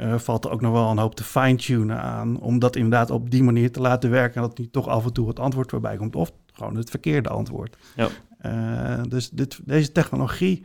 [0.00, 2.40] eh, valt er ook nog wel een hoop te fine-tunen aan.
[2.40, 4.42] Om dat inderdaad op die manier te laten werken.
[4.42, 6.16] En dat niet toch af en toe het antwoord voorbij komt.
[6.16, 7.76] Of gewoon het verkeerde antwoord.
[7.96, 8.08] Ja.
[8.38, 10.64] Eh, dus dit, deze technologie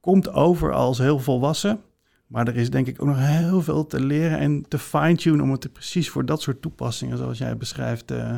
[0.00, 1.80] komt over als heel volwassen.
[2.26, 5.50] Maar er is denk ik ook nog heel veel te leren en te fine-tunen om
[5.50, 8.36] het precies voor dat soort toepassingen, zoals jij beschrijft, eh,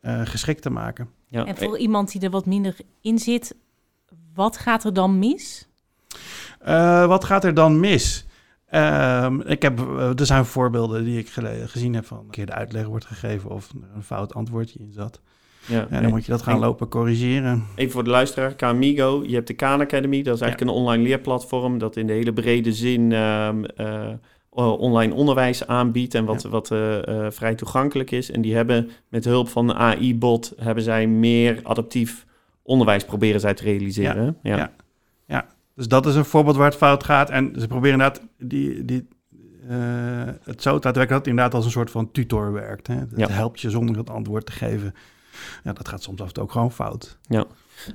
[0.00, 1.08] eh, geschikt te maken.
[1.26, 1.44] Ja.
[1.44, 3.54] En voor iemand die er wat minder in zit,
[4.34, 5.68] wat gaat er dan mis?
[6.60, 8.24] Eh, wat gaat er dan mis?
[8.70, 12.46] Ehm, ik heb, eh, er zijn voorbeelden die ik gele- gezien heb van een keer
[12.46, 15.20] de uitleg wordt gegeven of een fout antwoordje in zat.
[15.66, 15.86] Ja.
[15.90, 17.64] En dan moet je dat gaan En- lopen corrigeren.
[17.74, 20.22] Even voor de luisteraar, Kamigo, je hebt de Khan Academy.
[20.22, 24.08] Dat is eigenlijk een online leerplatform dat in de hele brede zin ehm, eh,
[24.78, 26.48] online onderwijs aanbiedt en wat, Ja.
[26.48, 28.30] wat eh, vrij toegankelijk is.
[28.30, 32.26] En die hebben met hulp van de AI-bot hebben zij meer adaptief
[32.62, 34.36] onderwijs proberen zij te realiseren.
[34.42, 34.70] Ja.
[35.26, 35.46] ja.
[35.74, 37.30] Dus dat is een voorbeeld waar het fout gaat.
[37.30, 39.08] En ze proberen inderdaad die, die,
[39.68, 39.78] eh,
[40.44, 42.86] het zo te laten werken dat het inderdaad als een soort van tutor werkt.
[42.86, 42.94] Hè?
[42.94, 43.28] Het Ja.
[43.28, 44.94] helpt je zonder het antwoord te geven.
[45.64, 47.18] Ja, dat gaat soms af en toe ook gewoon fout.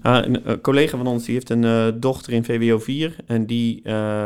[0.02, 3.46] Ah, een eh, collega van ons die heeft een eh, dochter in VWO 4 en
[3.46, 3.82] die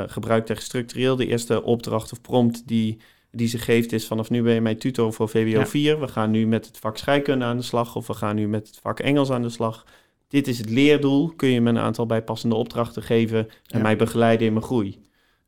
[0.08, 2.98] gebruikt echt structureel de eerste opdracht of prompt die,
[3.32, 5.66] die ze geeft is vanaf nu ben je mijn tutor voor VWO Ja.
[5.66, 6.00] 4.
[6.00, 8.68] We gaan nu met het vak scheikunde aan de slag of we gaan nu met
[8.68, 9.86] het vak Engels aan de slag.
[10.30, 11.34] Dit is het leerdoel.
[11.36, 13.80] Kun je me een aantal bijpassende opdrachten geven en Ja.
[13.80, 15.00] mij begeleiden in mijn groei.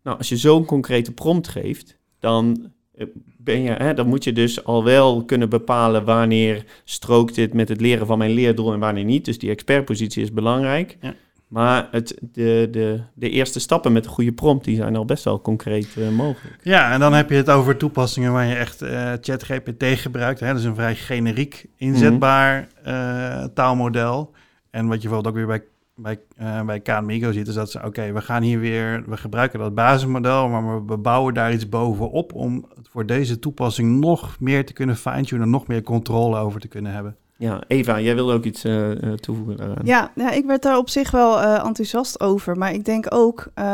[0.03, 3.05] Nou, als je zo'n concrete prompt geeft, dan, eh,
[3.37, 7.69] ben je, hè, dan moet je dus al wel kunnen bepalen wanneer strookt dit met
[7.69, 9.25] het leren van mijn leerdoel en wanneer niet.
[9.25, 10.97] Dus die expertpositie is belangrijk.
[11.01, 11.13] Ja.
[11.47, 15.23] Maar het, de, de, de eerste stappen met een goede prompt, die zijn al best
[15.23, 16.57] wel concreet eh, mogelijk.
[16.63, 20.39] Ja, en dan heb je het over toepassingen waar je echt eh ChatGPT gebruikt.
[20.39, 20.47] Hè?
[20.47, 24.31] Dat is een vrij generiek inzetbaar eh, taalmodel.
[24.71, 25.63] En wat je bijvoorbeeld ook weer bij,
[25.95, 29.59] bij, eh bij KMIGO ziet, is dat ze, oké, we gaan hier weer, we gebruiken
[29.59, 34.65] dat basismodel, maar we bouwen daar iets bovenop om het voor deze toepassing nog meer
[34.65, 37.15] te kunnen fine-tunen, nog meer controle over te kunnen hebben.
[37.37, 39.85] Ja, Eva, jij wilde ook iets eh, eh, toevoegen daaraan.
[39.85, 42.57] Ja, ja, ik werd daar op zich wel eh, enthousiast over.
[42.57, 43.65] Maar ik denk ook, eh,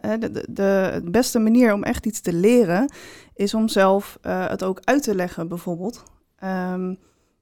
[0.00, 2.90] hè, de, de, de beste manier om echt iets te leren...
[3.34, 6.02] is om zelf eh, het ook uit te leggen, bijvoorbeeld.
[6.38, 6.94] Ehm,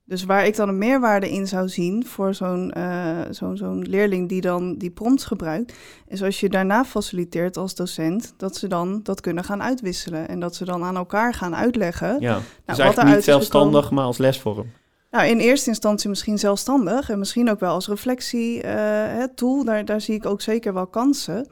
[0.06, 4.28] dus waar ik dan een meerwaarde in zou zien voor zo'n eh, zo'n zo'n leerling
[4.28, 5.74] die dan die prompts gebruikt...
[6.08, 8.34] is als je daarna faciliteert als docent...
[8.36, 10.28] dat ze dan dat kunnen gaan uitwisselen.
[10.28, 12.20] En dat ze dan aan elkaar gaan uitleggen...
[12.20, 14.66] Ja, dus wat niet zelfstandig, maar als lesvorm.
[15.10, 19.64] nou, in eerste instantie misschien zelfstandig en misschien ook wel als reflectie eh, tool.
[19.64, 21.48] Daar, daar zie ik ook zeker wel kansen.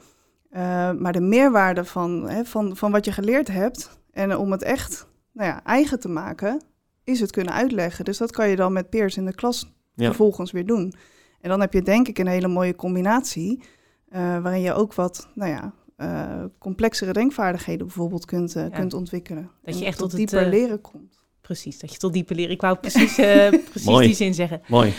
[0.51, 4.63] Eh, maar de meerwaarde van, hè, van, van wat je geleerd hebt en om het
[4.63, 6.61] echt nou ja, eigen te maken,
[7.05, 8.05] is het kunnen uitleggen.
[8.05, 10.05] Dus dat kan je dan met peers in de klas Ja.
[10.07, 10.95] vervolgens weer doen.
[11.41, 13.63] En dan heb je denk ik een hele mooie combinatie,
[14.09, 18.69] eh, waarin je ook wat, nou ja, eh, complexere denkvaardigheden bijvoorbeeld kunt, eh, Ja.
[18.69, 19.51] kunt ontwikkelen.
[19.63, 21.23] Dat je echt tot het, dieper eh, leren komt.
[21.41, 22.51] Precies, dat je tot diepe leren.
[22.53, 24.61] Ik wou precies, eh, precies die zin zeggen.
[24.69, 24.93] Mooi.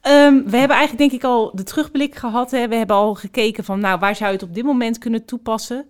[0.00, 2.50] Ehm, we hebben eigenlijk denk ik al de terugblik gehad.
[2.50, 2.68] Hè.
[2.68, 5.86] We hebben al gekeken van nou, waar zou je het op dit moment kunnen toepassen.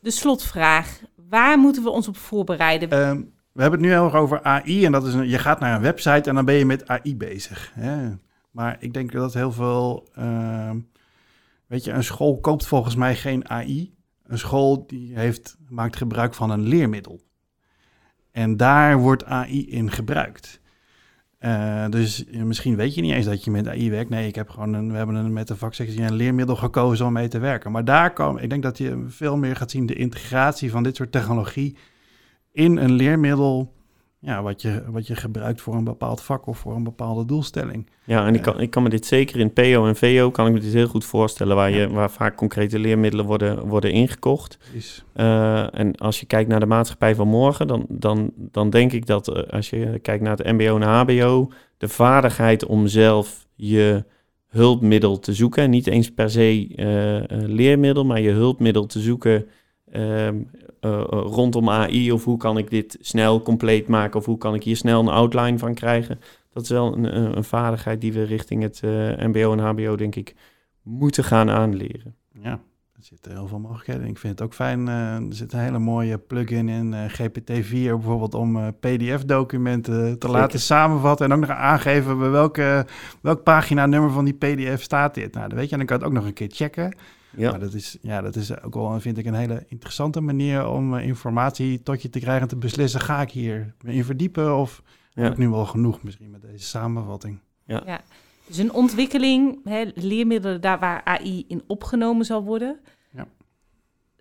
[0.00, 1.00] De slotvraag.
[1.28, 2.90] Waar moeten we ons op voorbereiden?
[2.90, 3.22] Ehm,
[3.54, 5.82] we hebben het nu heel over AI en dat is een, je gaat naar een
[5.82, 7.72] website en dan ben je met AI bezig.
[7.74, 8.10] Hè?
[8.50, 10.78] Maar ik denk dat heel veel, ehm,
[11.66, 13.94] weet je, een school koopt volgens mij geen AI.
[14.26, 17.20] Een school die heeft, maakt gebruik van een leermiddel.
[18.30, 20.60] En daar wordt AI in gebruikt.
[21.40, 24.10] Uh, dus misschien weet je niet eens dat je met AI werkt.
[24.10, 27.12] Nee, ik heb gewoon een, we hebben een, met de vaksectie een leermiddel gekozen om
[27.12, 27.72] mee te werken.
[27.72, 30.96] Maar daar komen, ik denk dat je veel meer gaat zien de integratie van dit
[30.96, 31.76] soort technologie
[32.54, 33.72] in een leermiddel
[34.24, 37.90] ja, wat, je, wat je gebruikt voor een bepaald vak of voor een bepaalde doelstelling.
[38.04, 40.52] Ja, en ik, kan, ik kan me dit zeker in PO en VO kan ik
[40.52, 44.58] me dit heel goed voorstellen, waar, je, waar vaak concrete leermiddelen worden, worden ingekocht.
[45.16, 49.06] Uh, en als je kijkt naar de maatschappij van morgen, dan, dan, dan denk ik
[49.06, 54.04] dat uh, als je kijkt naar het MBO en HBO, de vaardigheid om zelf je
[54.48, 59.46] hulpmiddel te zoeken, niet eens per se uh, leermiddel, maar je hulpmiddel te zoeken
[59.94, 60.36] ehm,
[60.80, 64.62] uh, rondom AI of hoe kan ik dit snel compleet maken of hoe kan ik
[64.62, 66.20] hier snel een outline van krijgen.
[66.52, 70.14] Dat is wel een, een vaardigheid die we richting het uh, MBO en HBO denk
[70.14, 70.34] ik
[70.82, 72.14] moeten gaan aanleren.
[72.42, 72.50] Ja,
[72.96, 74.06] er zitten heel veel mogelijkheden.
[74.06, 78.34] Ik vind het ook fijn, uh, er zit een hele mooie plugin in GPT-4 bijvoorbeeld
[78.34, 82.86] om PDF-documenten te laten samenvatten en ook nog aangeven bij welke,
[83.20, 85.34] welk pagina-nummer van die PDF staat dit.
[85.34, 86.96] Nou, dan weet je, dan kan je het ook nog een keer checken.
[87.36, 87.50] Ja.
[87.50, 90.94] Maar dat is, ja, dat is ook wel, vind ik, een hele interessante manier om
[90.94, 94.82] uh, informatie tot je te krijgen en te beslissen, ga ik hier in verdiepen of
[95.12, 95.22] ja.
[95.22, 97.38] heb ik nu wel genoeg misschien met deze samenvatting.
[97.64, 97.82] Ja.
[97.86, 98.00] ja.
[98.46, 102.80] Dus een ontwikkeling, hè, leermiddelen daar waar AI in opgenomen zal worden.
[103.12, 103.26] Ja.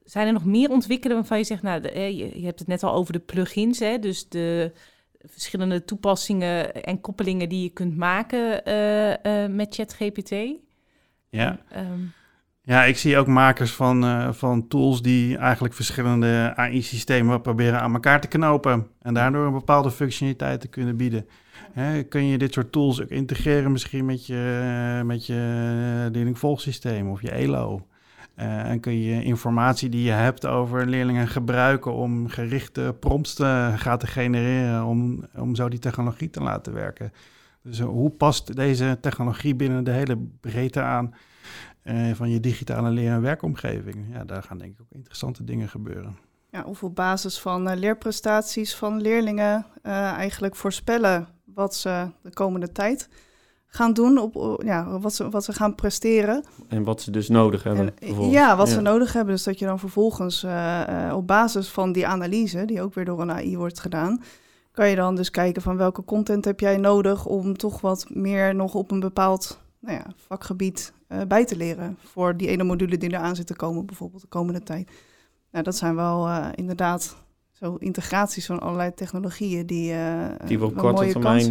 [0.03, 2.83] Zijn er nog meer ontwikkelingen waarvan je zegt, nou, de, je, je, hebt het net
[2.83, 4.71] al over de plugins, hè, dus de
[5.25, 10.33] verschillende toepassingen en koppelingen die je kunt maken uh, uh, met ChatGPT?
[11.29, 11.59] Ja.
[11.75, 12.13] Um,
[12.65, 17.93] ja, ik zie ook makers van, uh, van tools die eigenlijk verschillende AI-systemen proberen aan
[17.93, 21.27] elkaar te knopen en daardoor een bepaalde functionaliteit te kunnen bieden.
[21.73, 27.21] Hè, kun je dit soort tools ook integreren misschien met je, met je leerlingvolgsysteem of
[27.21, 27.87] je ELO?
[28.39, 33.73] Uh, en kun je informatie die je hebt over leerlingen gebruiken om gerichte prompts te,
[33.75, 37.11] gaan te genereren, om, om zo die technologie te laten werken.
[37.63, 41.13] Dus uh, hoe past deze technologie binnen de hele breedte aan
[41.83, 44.05] uh, van je digitale leer- en werkomgeving.
[44.11, 46.17] Ja, daar gaan denk ik ook interessante dingen gebeuren.
[46.51, 52.33] Ja, of op basis van uh, leerprestaties van leerlingen uh, eigenlijk voorspellen wat ze de
[52.33, 53.09] komende tijd
[53.65, 56.43] gaan doen, op, ja, wat, ze, wat ze gaan presteren.
[56.67, 57.93] En wat ze dus nodig hebben.
[57.99, 58.73] En, ja, wat ja.
[58.73, 59.33] ze nodig hebben.
[59.33, 60.45] Dus dat je dan vervolgens
[61.13, 64.21] op basis van die analyse, die ook weer door een AI wordt gedaan,
[64.71, 68.55] kan je dan dus kijken van welke content heb jij nodig om toch wat meer
[68.55, 70.93] nog op een bepaald nou ja, vakgebied
[71.27, 71.97] bij te leren.
[72.03, 74.91] Voor die ene module die eraan zit te komen, bijvoorbeeld de komende tijd.
[75.51, 77.15] Nou, dat zijn wel uh, inderdaad
[77.51, 81.43] zo integraties van allerlei technologieën die, uh, die we op korte termijn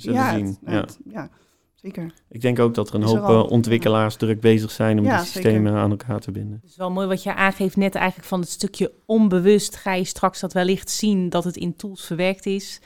[0.00, 0.46] zullen ja, zien.
[0.46, 0.80] Het, ja.
[0.80, 1.30] Het, ja,
[1.74, 2.12] zeker.
[2.28, 4.18] Ik denk ook dat er een hoop er al, ontwikkelaars ja.
[4.18, 5.78] druk bezig zijn om ja, die systemen zeker.
[5.78, 6.58] aan elkaar te binden.
[6.62, 9.76] Het is wel mooi wat je aangeeft net eigenlijk van het stukje onbewust.
[9.76, 12.80] Ga je straks dat wellicht zien dat het in tools verwerkt is.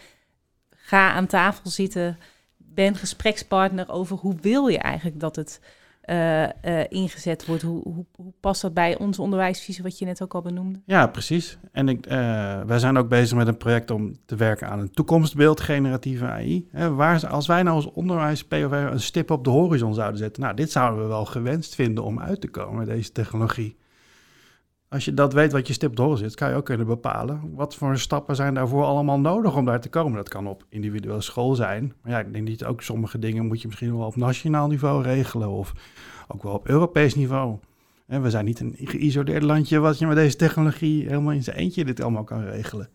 [0.70, 2.18] Ga aan tafel zitten
[2.56, 5.60] ben gesprekspartner over hoe wil je eigenlijk dat het
[6.10, 6.48] uh, uh,
[6.88, 7.62] ingezet wordt.
[7.62, 10.80] Hoe, hoe, hoe, past dat bij onze onderwijsvisie, wat je net ook al benoemde?
[10.86, 11.58] Ja, precies.
[11.72, 12.12] En ik, uh,
[12.60, 16.68] wij zijn ook bezig met een project om te werken aan een toekomstbeeld generatieve AI.
[16.70, 20.42] Hè, waar, als wij nou als onderwijs POV een stip op de horizon zouden zetten,
[20.42, 23.76] nou, dit zouden we wel gewenst vinden om uit te komen, deze technologie.
[24.92, 27.74] Als je dat weet wat je stip door zit, kan je ook kunnen bepalen wat
[27.74, 30.16] voor stappen zijn daarvoor allemaal nodig om daar te komen.
[30.16, 31.92] Dat kan op individuele school zijn.
[32.02, 35.02] Maar ja, ik denk niet ook sommige dingen moet je misschien wel op nationaal niveau
[35.02, 35.72] regelen of
[36.28, 37.58] ook wel op Europees niveau.
[38.06, 41.56] En we zijn niet een geïsoleerd landje wat je met deze technologie helemaal in zijn
[41.56, 42.88] eentje dit allemaal kan regelen.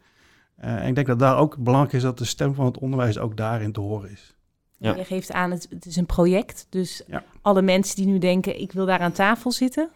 [0.59, 3.17] Uh, en ik denk dat daar ook belangrijk is dat de stem van het onderwijs
[3.17, 4.35] ook daarin te horen is.
[4.77, 4.95] Ja.
[4.95, 6.67] Je geeft aan, het, het is een project.
[6.69, 7.23] Dus ja.
[7.41, 9.89] alle mensen die nu denken, ik wil daar aan tafel zitten,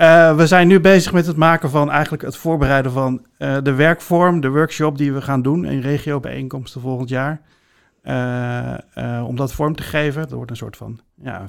[0.00, 3.74] uh, we zijn nu bezig met het maken van eigenlijk het voorbereiden van uh, de
[3.74, 7.40] werkvorm, de workshop die we gaan doen in regiobijeenkomsten volgend jaar.
[8.04, 10.22] Uh, om dat vorm te geven.
[10.22, 11.44] Dat wordt een soort van, ja,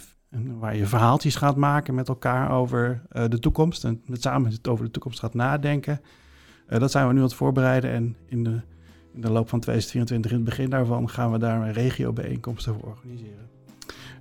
[0.59, 3.83] waar je verhaaltjes gaat maken met elkaar over de toekomst.
[3.83, 6.01] En met samen over de toekomst gaat nadenken.
[6.67, 7.91] dat zijn we nu aan het voorbereiden.
[7.91, 8.61] En in de,
[9.13, 12.89] in de loop van 2024, in het begin daarvan, gaan we daar een regiobijeenkomsten voor
[12.89, 13.56] organiseren.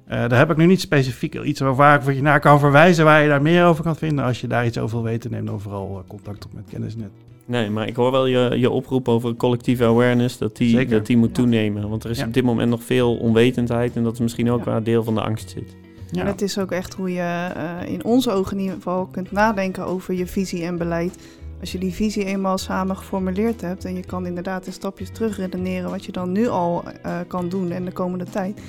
[0.06, 3.22] Uh, daar heb ik nu niet specifiek iets waar ik je naar kan verwijzen, waar
[3.22, 4.24] je daar meer over kan vinden.
[4.24, 7.10] Als je daar iets over wil weten, neem dan vooral uh, contact op met Kennisnet.
[7.46, 11.16] Nee, maar ik hoor wel je, je oproep over collectieve awareness, dat die, dat die
[11.16, 11.88] moet toenemen.
[11.88, 12.26] Want er is ja.
[12.26, 14.70] op dit moment nog veel onwetendheid en dat is misschien ook ja.
[14.70, 15.76] waar deel van de angst zit.
[16.10, 16.20] Ja.
[16.20, 19.32] En het is ook echt hoe je uh, in onze ogen in ieder geval kunt
[19.32, 21.18] nadenken over je visie en beleid.
[21.60, 25.90] Als je die visie eenmaal samen geformuleerd hebt en je kan inderdaad in stapjes terugredeneren
[25.90, 26.84] wat je dan nu al
[27.26, 28.60] kan doen en de komende tijd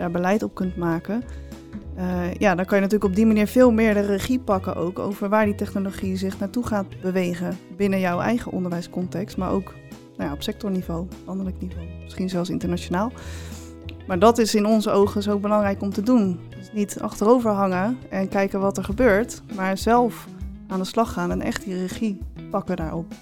[0.00, 1.22] daar beleid op kunt maken.
[1.98, 4.98] Uh, ja, dan kan je natuurlijk op die manier veel meer de regie pakken ook
[4.98, 9.74] over waar die technologie zich naartoe gaat bewegen binnen jouw eigen onderwijscontext, maar ook
[10.16, 13.12] nou ja, op sectorniveau, landelijk niveau, misschien zelfs internationaal.
[14.06, 16.40] Maar dat is in onze ogen zo belangrijk om te doen.
[16.56, 20.26] Dus niet achterover hangen en kijken wat er gebeurt, maar zelf
[20.66, 22.18] aan de slag gaan en echt die regie
[22.50, 23.14] pakken daarop.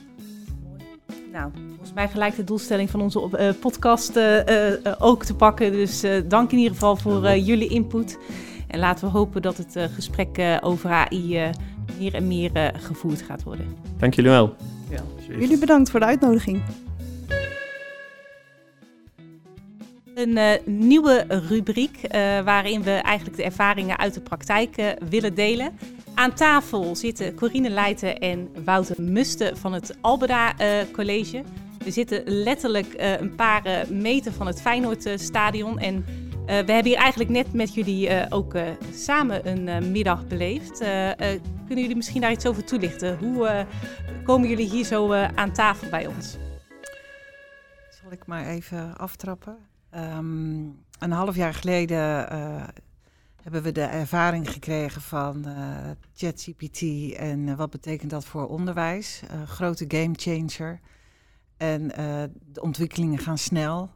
[1.38, 5.72] Nou, volgens mij gelijk de doelstelling van onze uh, podcast uh, uh, ook te pakken.
[5.72, 8.18] Dus dank in ieder geval voor jullie input.
[8.66, 11.50] En laten we hopen dat het gesprek over AI
[11.98, 13.76] meer en meer gevoerd gaat worden.
[13.98, 14.54] Dank jullie wel.
[14.90, 15.02] Ja,
[15.38, 16.62] jullie bedankt voor de uitnodiging.
[20.14, 25.34] Een uh, nieuwe rubriek uh, waarin we eigenlijk de ervaringen uit de praktijk uh, willen
[25.34, 25.72] delen.
[26.18, 30.54] Aan tafel zitten Corine Leijten en Wouter Musten van het Albeda
[30.92, 31.42] College.
[31.84, 35.78] We zitten letterlijk een paar meter van het Feyenoordstadion.
[35.78, 36.04] En
[36.46, 38.54] we hebben hier eigenlijk net met jullie ook
[38.94, 40.78] samen een middag beleefd.
[41.66, 43.18] kunnen jullie misschien daar iets over toelichten?
[43.18, 43.66] Hoe
[44.24, 46.36] komen jullie hier zo aan tafel bij ons?
[48.02, 49.56] Zal ik maar even aftrappen?
[49.94, 52.26] Um, een half jaar geleden
[53.52, 55.76] hebben we de ervaring gekregen van uh,
[56.14, 56.82] ChatGPT
[57.16, 59.22] en uh, wat betekent dat voor onderwijs.
[59.46, 60.80] grote gamechanger.
[61.56, 61.88] En
[62.52, 63.90] de ontwikkelingen gaan snel.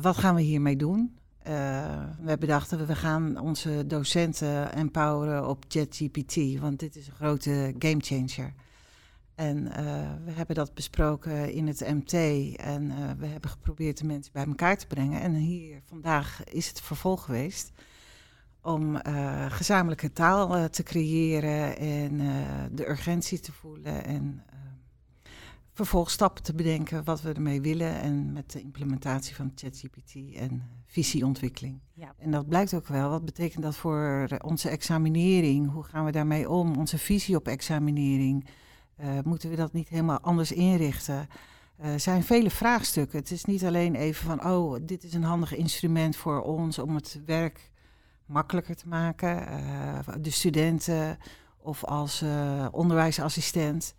[0.00, 1.18] wat gaan we hiermee doen?
[1.42, 7.74] we hebben bedacht, we gaan onze docenten empoweren op ChatGPT, want dit is een grote
[7.78, 8.54] gamechanger.
[9.34, 9.74] En uh,
[10.24, 12.12] we hebben dat besproken in het MT
[12.56, 15.20] en we hebben geprobeerd de mensen bij elkaar te brengen.
[15.20, 17.72] En hier vandaag is het vervolg geweest
[18.64, 22.18] om uh, gezamenlijke taal te creëren en
[22.72, 24.42] de urgentie te voelen en
[25.72, 31.80] vervolgstappen te bedenken wat we ermee willen en met de implementatie van ChatGPT en visieontwikkeling.
[31.92, 32.14] Ja.
[32.18, 33.10] En dat blijkt ook wel.
[33.10, 35.70] Wat betekent dat voor onze examinering?
[35.70, 36.76] Hoe gaan we daarmee om?
[36.76, 38.48] Onze visie op examinering.
[39.24, 41.28] Moeten we dat niet helemaal anders inrichten?
[41.76, 43.18] Er zijn vele vraagstukken.
[43.18, 46.94] Het is niet alleen even van, oh, dit is een handig instrument voor ons om
[46.94, 47.72] het werk
[48.26, 49.36] makkelijker te maken.
[49.36, 51.18] Uh, de studenten
[51.56, 52.24] of als
[52.70, 53.94] onderwijsassistent.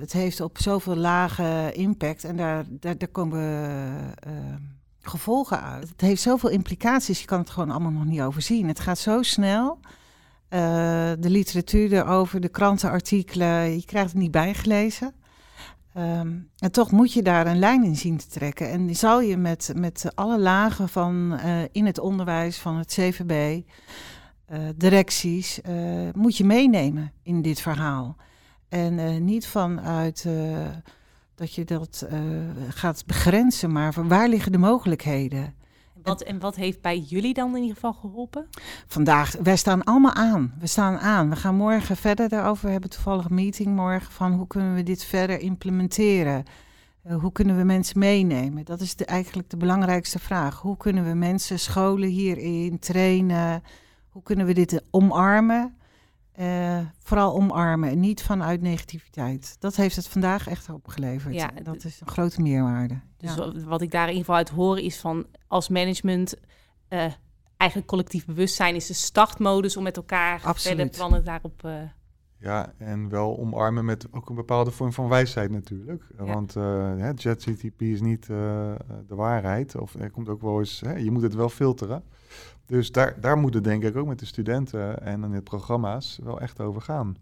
[0.00, 4.14] het heeft op zoveel lagen impact en daar, daar, daar komen
[5.00, 5.88] gevolgen uit.
[5.88, 8.68] Het heeft zoveel implicaties, je kan het gewoon allemaal nog niet overzien.
[8.68, 9.78] Het gaat zo snel.
[10.48, 15.14] De literatuur erover, de krantenartikelen, je krijgt het niet bijgelezen.
[15.96, 18.70] Um, en toch moet je daar een lijn in zien te trekken.
[18.70, 23.62] En zal je met, met alle lagen van uh, in het onderwijs, van het CVB,
[24.46, 25.60] eh, directies,
[26.12, 28.16] moet je meenemen in dit verhaal.
[28.68, 30.28] En niet vanuit
[31.34, 32.06] dat je dat
[32.68, 35.54] gaat begrenzen, maar waar liggen de mogelijkheden?
[36.04, 38.48] Wat, en wat heeft bij jullie dan in ieder geval geholpen?
[38.86, 40.54] Vandaag, wij staan allemaal aan.
[40.58, 41.30] We staan aan.
[41.30, 42.64] We gaan morgen verder daarover.
[42.64, 46.44] We hebben toevallig een meeting morgen van hoe kunnen we dit verder implementeren.
[47.06, 48.64] Uh, hoe kunnen we mensen meenemen?
[48.64, 50.60] Dat is eigenlijk de belangrijkste vraag.
[50.60, 53.62] Hoe kunnen we mensen, scholen hierin trainen?
[54.08, 55.76] Hoe kunnen we dit omarmen?
[56.40, 59.56] Uh, vooral omarmen en niet vanuit negativiteit.
[59.58, 61.34] Dat heeft het vandaag echt opgeleverd.
[61.34, 63.00] Ja, dat is een grote meerwaarde.
[63.16, 66.34] Dus wat ik daar in ieder geval uit hoor is van als management
[66.88, 67.12] uh,
[67.56, 70.76] eigenlijk collectief bewustzijn is de startmodus om met elkaar Absoluut.
[70.78, 71.62] verder plannen daarop.
[71.64, 71.72] Uh...
[72.38, 76.04] Ja, en wel omarmen met ook een bepaalde vorm van wijsheid natuurlijk.
[76.18, 76.24] Ja.
[76.24, 78.76] Want uh, ChatGTP is niet de
[79.08, 79.76] waarheid.
[79.76, 82.04] Of er komt ook wel eens, hè, je moet het wel filteren.
[82.66, 86.18] Dus daar, daar moet het denk ik ook met de studenten en in de programma's
[86.22, 87.16] wel echt over gaan.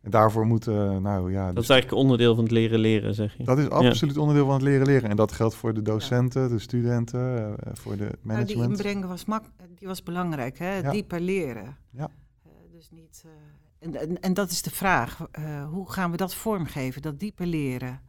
[0.00, 1.46] En daarvoor moeten, nou ja...
[1.46, 3.44] Dat is dus eigenlijk onderdeel van het leren leren, zeg je?
[3.44, 5.10] Dat is absoluut onderdeel van het leren leren.
[5.10, 8.24] En dat geldt voor de docenten, de studenten, uh, voor de management.
[8.24, 9.44] Nou, die inbrengen was, mak
[9.78, 10.76] die was belangrijk, hè?
[10.76, 10.90] Ja.
[10.90, 11.76] Dieper leren.
[11.90, 12.10] Ja.
[12.46, 13.22] Uh, dus niet...
[13.26, 13.32] Uh,
[13.78, 15.26] en, en, en, dat is de vraag.
[15.70, 18.00] hoe gaan we dat vormgeven, dat dieper leren?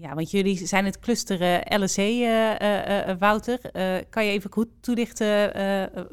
[0.00, 3.60] Ja, want jullie zijn het cluster LSE, uh, uh, Wouter.
[4.10, 5.52] kan je even goed toelichten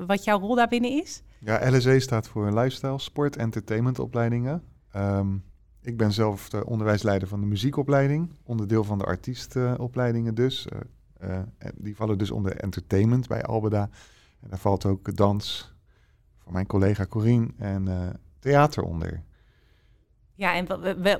[0.08, 1.24] wat jouw rol daarbinnen is?
[1.40, 4.64] Ja, LSE staat voor Lifestyle, Sport, Entertainment opleidingen.
[4.96, 5.44] Um,
[5.82, 10.68] ik ben zelf de onderwijsleider van de muziekopleiding, onderdeel van de artiestopleidingen dus.
[11.76, 13.90] die vallen dus onder entertainment bij Albeda.
[14.42, 15.74] En daar valt ook dans
[16.38, 17.88] van mijn collega Corine en
[18.40, 19.24] theater onder.
[20.36, 20.68] Ja, en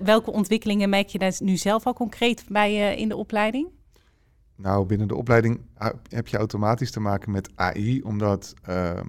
[0.04, 3.68] welke ontwikkelingen merk je daar nu zelf al concreet bij uh, in de opleiding?
[4.56, 5.62] Nou, binnen de opleiding
[6.10, 9.00] heb je automatisch te maken met AI, omdat uh,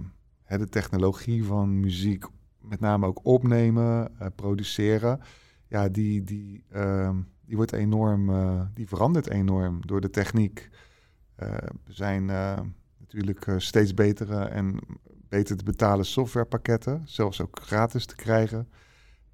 [0.46, 2.24] de technologie van muziek,
[2.60, 5.20] met name ook opnemen, uh, produceren,
[5.68, 10.68] ja, die, die, ehm, die wordt enorm, eh, die verandert enorm door de techniek.
[11.36, 12.24] er zijn
[12.98, 14.78] natuurlijk steeds betere en
[15.28, 18.68] beter te betalen softwarepakketten, zelfs ook gratis te krijgen.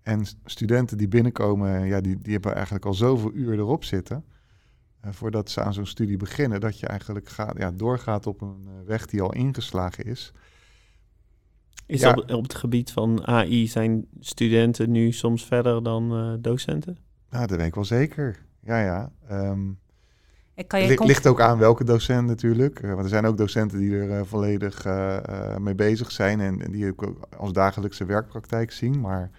[0.02, 4.24] En studenten die binnenkomen, ja, die, die hebben eigenlijk al zoveel uur erop zitten.
[5.10, 9.06] voordat ze aan zo'n studie beginnen, dat je eigenlijk gaat, ja, doorgaat op een weg
[9.06, 10.32] die al ingeslagen is.
[11.86, 12.10] Is Ja.
[12.10, 16.96] op, op het gebied van AI zijn studenten nu soms verder dan eh, docenten?
[17.30, 18.44] Nou, dat weet ik wel zeker.
[18.60, 19.12] Ja, ja.
[19.28, 19.70] Ehm,
[20.54, 22.80] En kan je Ligt, ook aan welke docent natuurlijk.
[22.80, 26.40] Eh, want er zijn ook docenten die er eh, volledig eh, eh, mee bezig zijn
[26.40, 29.00] en, en die ook als dagelijkse werkpraktijk zien.
[29.00, 29.30] Maar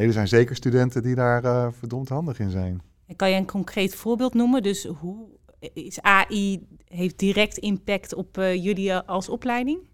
[0.00, 2.80] nee, er zijn zeker studenten die daar eh, verdomd handig in zijn.
[3.06, 4.62] en kan je een concreet voorbeeld noemen?
[4.62, 5.26] Dus hoe
[5.72, 9.88] is AI heeft direct impact op eh, jullie als opleiding?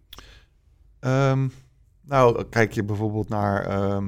[1.00, 1.48] Ehm,
[2.02, 3.98] nou, kijk je bijvoorbeeld naar eh,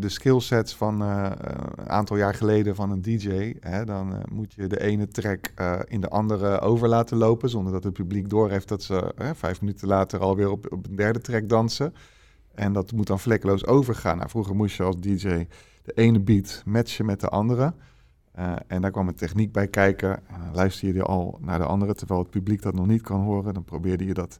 [0.00, 1.32] de skillsets van eh, eh,
[1.74, 3.54] een aantal jaar geleden van een DJ.
[3.60, 7.50] Hè, dan eh, moet je de ene track eh, in de andere over laten lopen,
[7.50, 10.96] zonder dat het publiek doorheeft dat ze eh, vijf minuten later alweer op, op een
[10.96, 11.94] derde track dansen.
[12.60, 14.16] En dat moet dan vlekkeloos overgaan.
[14.16, 15.46] Nou, vroeger moest je als DJ
[15.82, 17.74] de ene beat matchen met de andere.
[18.32, 20.22] Eh, en daar kwam een techniek bij kijken.
[20.52, 23.54] Luister je al naar de andere, terwijl het publiek dat nog niet kan horen.
[23.54, 24.38] Dan probeerde je dat,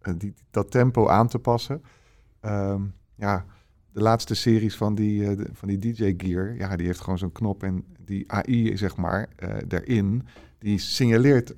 [0.00, 1.82] eh, die, dat tempo aan te passen.
[2.40, 2.82] Ehm,
[3.14, 3.44] ja,
[3.92, 7.32] de laatste series van die, eh, van die DJ Gear, ja, die heeft gewoon zo'n
[7.32, 9.28] knop en die AI, zeg maar,
[9.66, 10.26] daarin,
[10.58, 11.54] die signaleert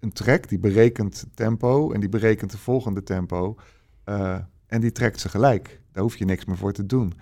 [0.00, 3.56] een track, die berekent tempo en die berekent de volgende tempo
[4.66, 5.80] en die trekt ze gelijk.
[5.92, 7.12] Daar hoef je niks meer voor te doen.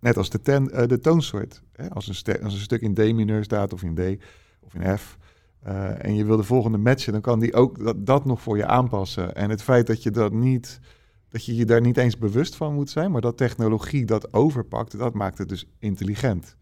[0.00, 1.62] Net als de, ten, eh, de toonsoort.
[1.72, 1.90] Hè?
[1.90, 4.22] Als, een als een stuk in D-mineur staat of in D
[4.60, 5.18] of in F,
[5.62, 8.56] eh, en je wil de volgende matchen, dan kan die ook dat, dat nog voor
[8.56, 9.34] je aanpassen.
[9.34, 10.80] En het feit dat je dat niet,
[11.28, 14.98] dat je je daar niet eens bewust van moet zijn, maar dat technologie dat overpakt,
[14.98, 16.56] dat maakt het dus intelligent.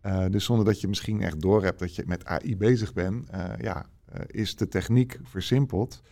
[0.00, 3.28] Eh, dus zonder dat je misschien echt doorhebt dat je met AI bezig bent,
[3.60, 3.86] ja,
[4.26, 6.02] is de techniek versimpeld.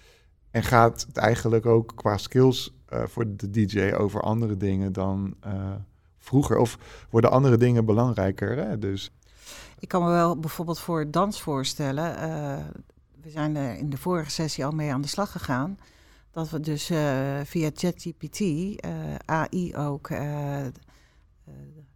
[0.50, 5.34] En gaat het eigenlijk ook qua skills eh, voor de DJ over andere dingen dan
[5.40, 5.72] eh,
[6.18, 6.56] vroeger?
[6.58, 6.78] Of
[7.10, 8.56] worden andere dingen belangrijker?
[8.56, 8.78] Hè?
[8.78, 9.10] Dus
[9.78, 12.16] Ik kan me wel bijvoorbeeld voor dans voorstellen.
[12.16, 12.64] eh,
[13.22, 15.78] we zijn er in de vorige sessie al mee aan de slag gegaan.
[16.30, 16.86] Dat we dus
[17.44, 18.40] via ChatGPT,
[19.24, 20.10] AI ook,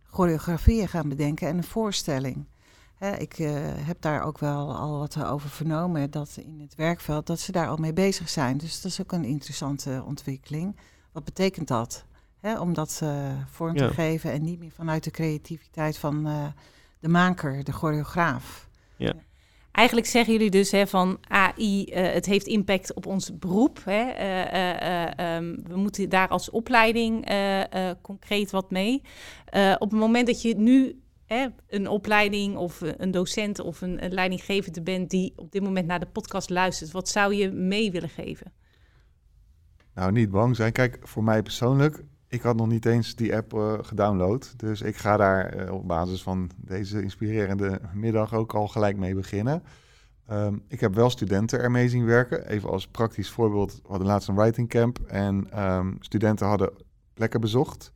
[0.02, 2.46] choreografieën gaan bedenken en een voorstelling.
[3.02, 7.26] Hè, ik eh, heb daar ook wel al wat over vernomen, dat in het werkveld,
[7.26, 8.56] dat ze daar al mee bezig zijn.
[8.58, 10.76] Dus dat is ook een interessante ontwikkeling.
[11.12, 12.04] Wat betekent dat?
[12.40, 13.86] Hè, om dat eh, vorm Ja.
[13.88, 16.44] te geven en niet meer vanuit de creativiteit van eh,
[17.00, 18.70] de maker, de choreograaf.
[19.72, 23.80] Eigenlijk zeggen jullie dus hè, van AI, eh, het heeft impact op ons beroep.
[23.84, 24.10] Hè?
[24.10, 29.02] Eh, eh, eh, ehm, we moeten daar als opleiding eh, eh, concreet wat mee.
[29.44, 31.01] Eh, op het moment dat je nu
[31.66, 35.86] een opleiding of eh, een docent of een, een leidinggevende bent die op dit moment
[35.86, 38.52] naar de podcast luistert, wat zou je mee willen geven?
[39.94, 40.72] Nou, niet bang zijn.
[40.72, 44.54] Kijk, voor mij persoonlijk, ik had nog niet eens die app eh, gedownload.
[44.56, 49.14] Dus ik ga daar eh, op basis van deze inspirerende middag ook al gelijk mee
[49.14, 49.62] beginnen.
[50.26, 52.48] Ehm, ik heb wel studenten ermee zien werken.
[52.48, 56.72] Even als praktisch voorbeeld, we hadden laatst een writing camp en ehm, studenten hadden
[57.14, 57.91] plekken bezocht.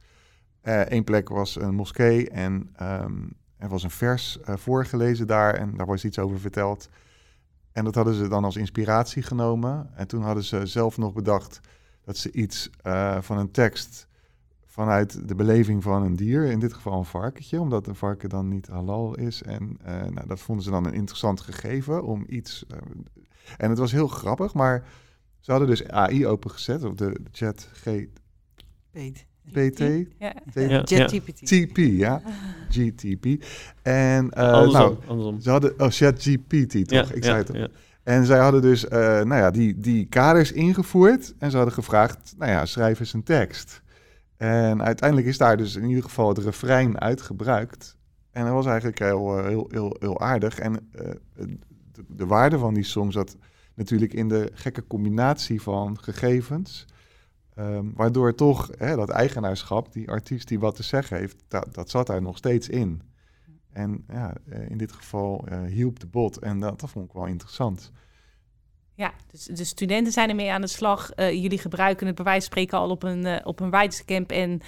[0.68, 3.22] Eén plek was een moskee en ehm,
[3.56, 6.88] er was een vers eh, voorgelezen daar en daar was iets over verteld.
[7.72, 9.90] En dat hadden ze dan als inspiratie genomen.
[9.94, 11.60] En toen hadden ze zelf nog bedacht
[12.04, 14.08] dat ze iets eh, van een tekst
[14.64, 18.48] vanuit de beleving van een dier, in dit geval een varkentje, omdat een varken dan
[18.48, 19.42] niet halal is.
[19.42, 22.66] En eh, nou, dat vonden ze dan een interessant gegeven om iets.
[22.66, 22.78] eh,
[23.56, 24.86] en het was heel grappig, maar
[25.40, 27.68] ze hadden dus AI opengezet op de chat
[28.90, 29.26] Peet.
[29.52, 29.78] GPT.
[30.18, 30.34] Ja.
[30.54, 31.46] Ja, ChatGPT.
[31.46, 32.22] TP, ja.
[32.70, 33.44] GTP.
[33.82, 35.40] En eh, andersom, nou, andersom.
[35.40, 37.08] ze hadden, oh, ChatGPT toch?
[37.08, 37.56] Ja, Ik ja, zei het al.
[37.56, 37.68] ja.
[38.02, 42.34] En zij hadden dus eh, nou ja, die, die kaders ingevoerd en ze hadden gevraagd,
[42.38, 43.82] nou ja, schrijf eens een tekst.
[44.36, 47.96] En uiteindelijk is daar dus in ieder geval het refrein uitgebruikt.
[48.30, 50.58] En dat was eigenlijk heel, eh, heel, heel, heel aardig.
[50.58, 51.10] En eh,
[51.92, 53.36] de, de waarde van die song zat
[53.74, 56.86] natuurlijk in de gekke combinatie van gegevens.
[57.56, 61.90] Ehm, waardoor toch hè, dat eigenaarschap, die artiest die wat te zeggen heeft, dat, dat
[61.90, 63.02] zat daar nog steeds in.
[63.72, 66.38] En ja, eh, in dit geval eh, hielp de bot.
[66.38, 67.92] En dat, dat vond ik wel interessant.
[68.94, 71.10] Ja, dus de studenten zijn ermee aan de slag.
[71.10, 74.26] Eh, jullie gebruiken het bij wijze van spreken al op een, eh, op een.
[74.26, 74.60] En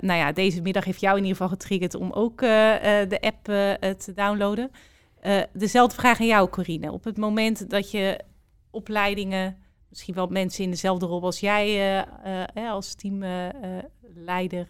[0.00, 3.44] nou ja, deze middag heeft jou in ieder geval getriggerd om ook de app
[3.98, 4.70] te downloaden.
[5.52, 6.92] Dezelfde vraag aan jou, Corine.
[6.92, 8.20] Op het moment dat je
[8.70, 9.56] opleidingen,
[9.88, 11.98] misschien wel mensen in dezelfde rol als jij eh,
[12.42, 14.66] eh, eh, als teamleider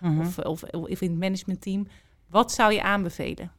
[0.00, 0.20] Mhm.
[0.20, 1.86] of, of, of in het managementteam,
[2.28, 3.50] wat zou je aanbevelen?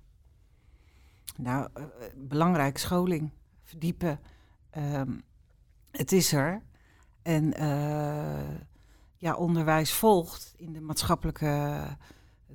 [1.37, 1.83] Nou, eh,
[2.15, 3.31] belangrijk scholing,
[3.63, 4.19] verdiepen.
[4.69, 5.11] Ehm,
[5.91, 6.61] het is er.
[7.21, 8.55] En eh,
[9.17, 11.83] ja, onderwijs volgt in de maatschappelijke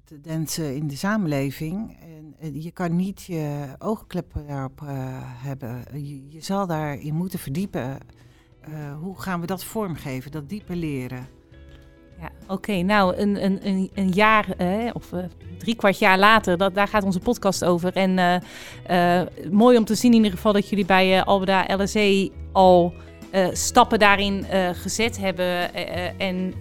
[0.04, 1.98] tendensen in de samenleving.
[2.00, 4.88] En eh, je kan niet je oogkleppen daarop eh,
[5.22, 5.84] hebben.
[6.06, 7.98] Je, je zal daarin moeten verdiepen.
[8.64, 11.28] Eh, hoe gaan we dat vormgeven, dat diepe leren?
[12.20, 15.24] Ja, Oké, nou een, een, een, een jaar eh, of eh,
[15.58, 17.92] drie kwart jaar later, dat, daar gaat onze podcast over.
[17.92, 18.42] En
[19.50, 22.94] mooi om te zien in ieder geval dat jullie bij Albeda LSE al
[23.52, 25.74] stappen daarin gezet hebben.
[26.18, 26.54] en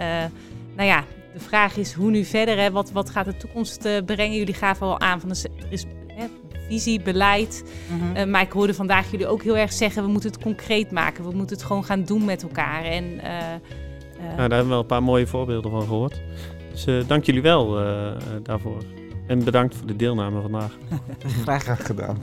[0.76, 2.58] nou ja, de vraag is hoe nu verder?
[2.58, 2.72] Hè?
[2.72, 4.38] Wat, wat gaat de toekomst brengen?
[4.38, 5.86] Jullie gaven al aan van de, er is
[6.72, 7.64] visie, beleid.
[8.14, 11.24] Eh, maar ik hoorde vandaag jullie ook heel erg zeggen, we moeten het concreet maken.
[11.24, 12.84] We moeten het gewoon gaan doen met elkaar.
[12.84, 13.60] En eh, eh,
[14.20, 16.22] Nou, daar hebben we wel een paar mooie voorbeelden van gehoord.
[16.72, 17.84] Dus eh, dank jullie wel
[18.44, 18.84] daarvoor.
[19.28, 20.78] En bedankt voor de deelname vandaag.
[21.42, 22.18] Graag Graag gedaan.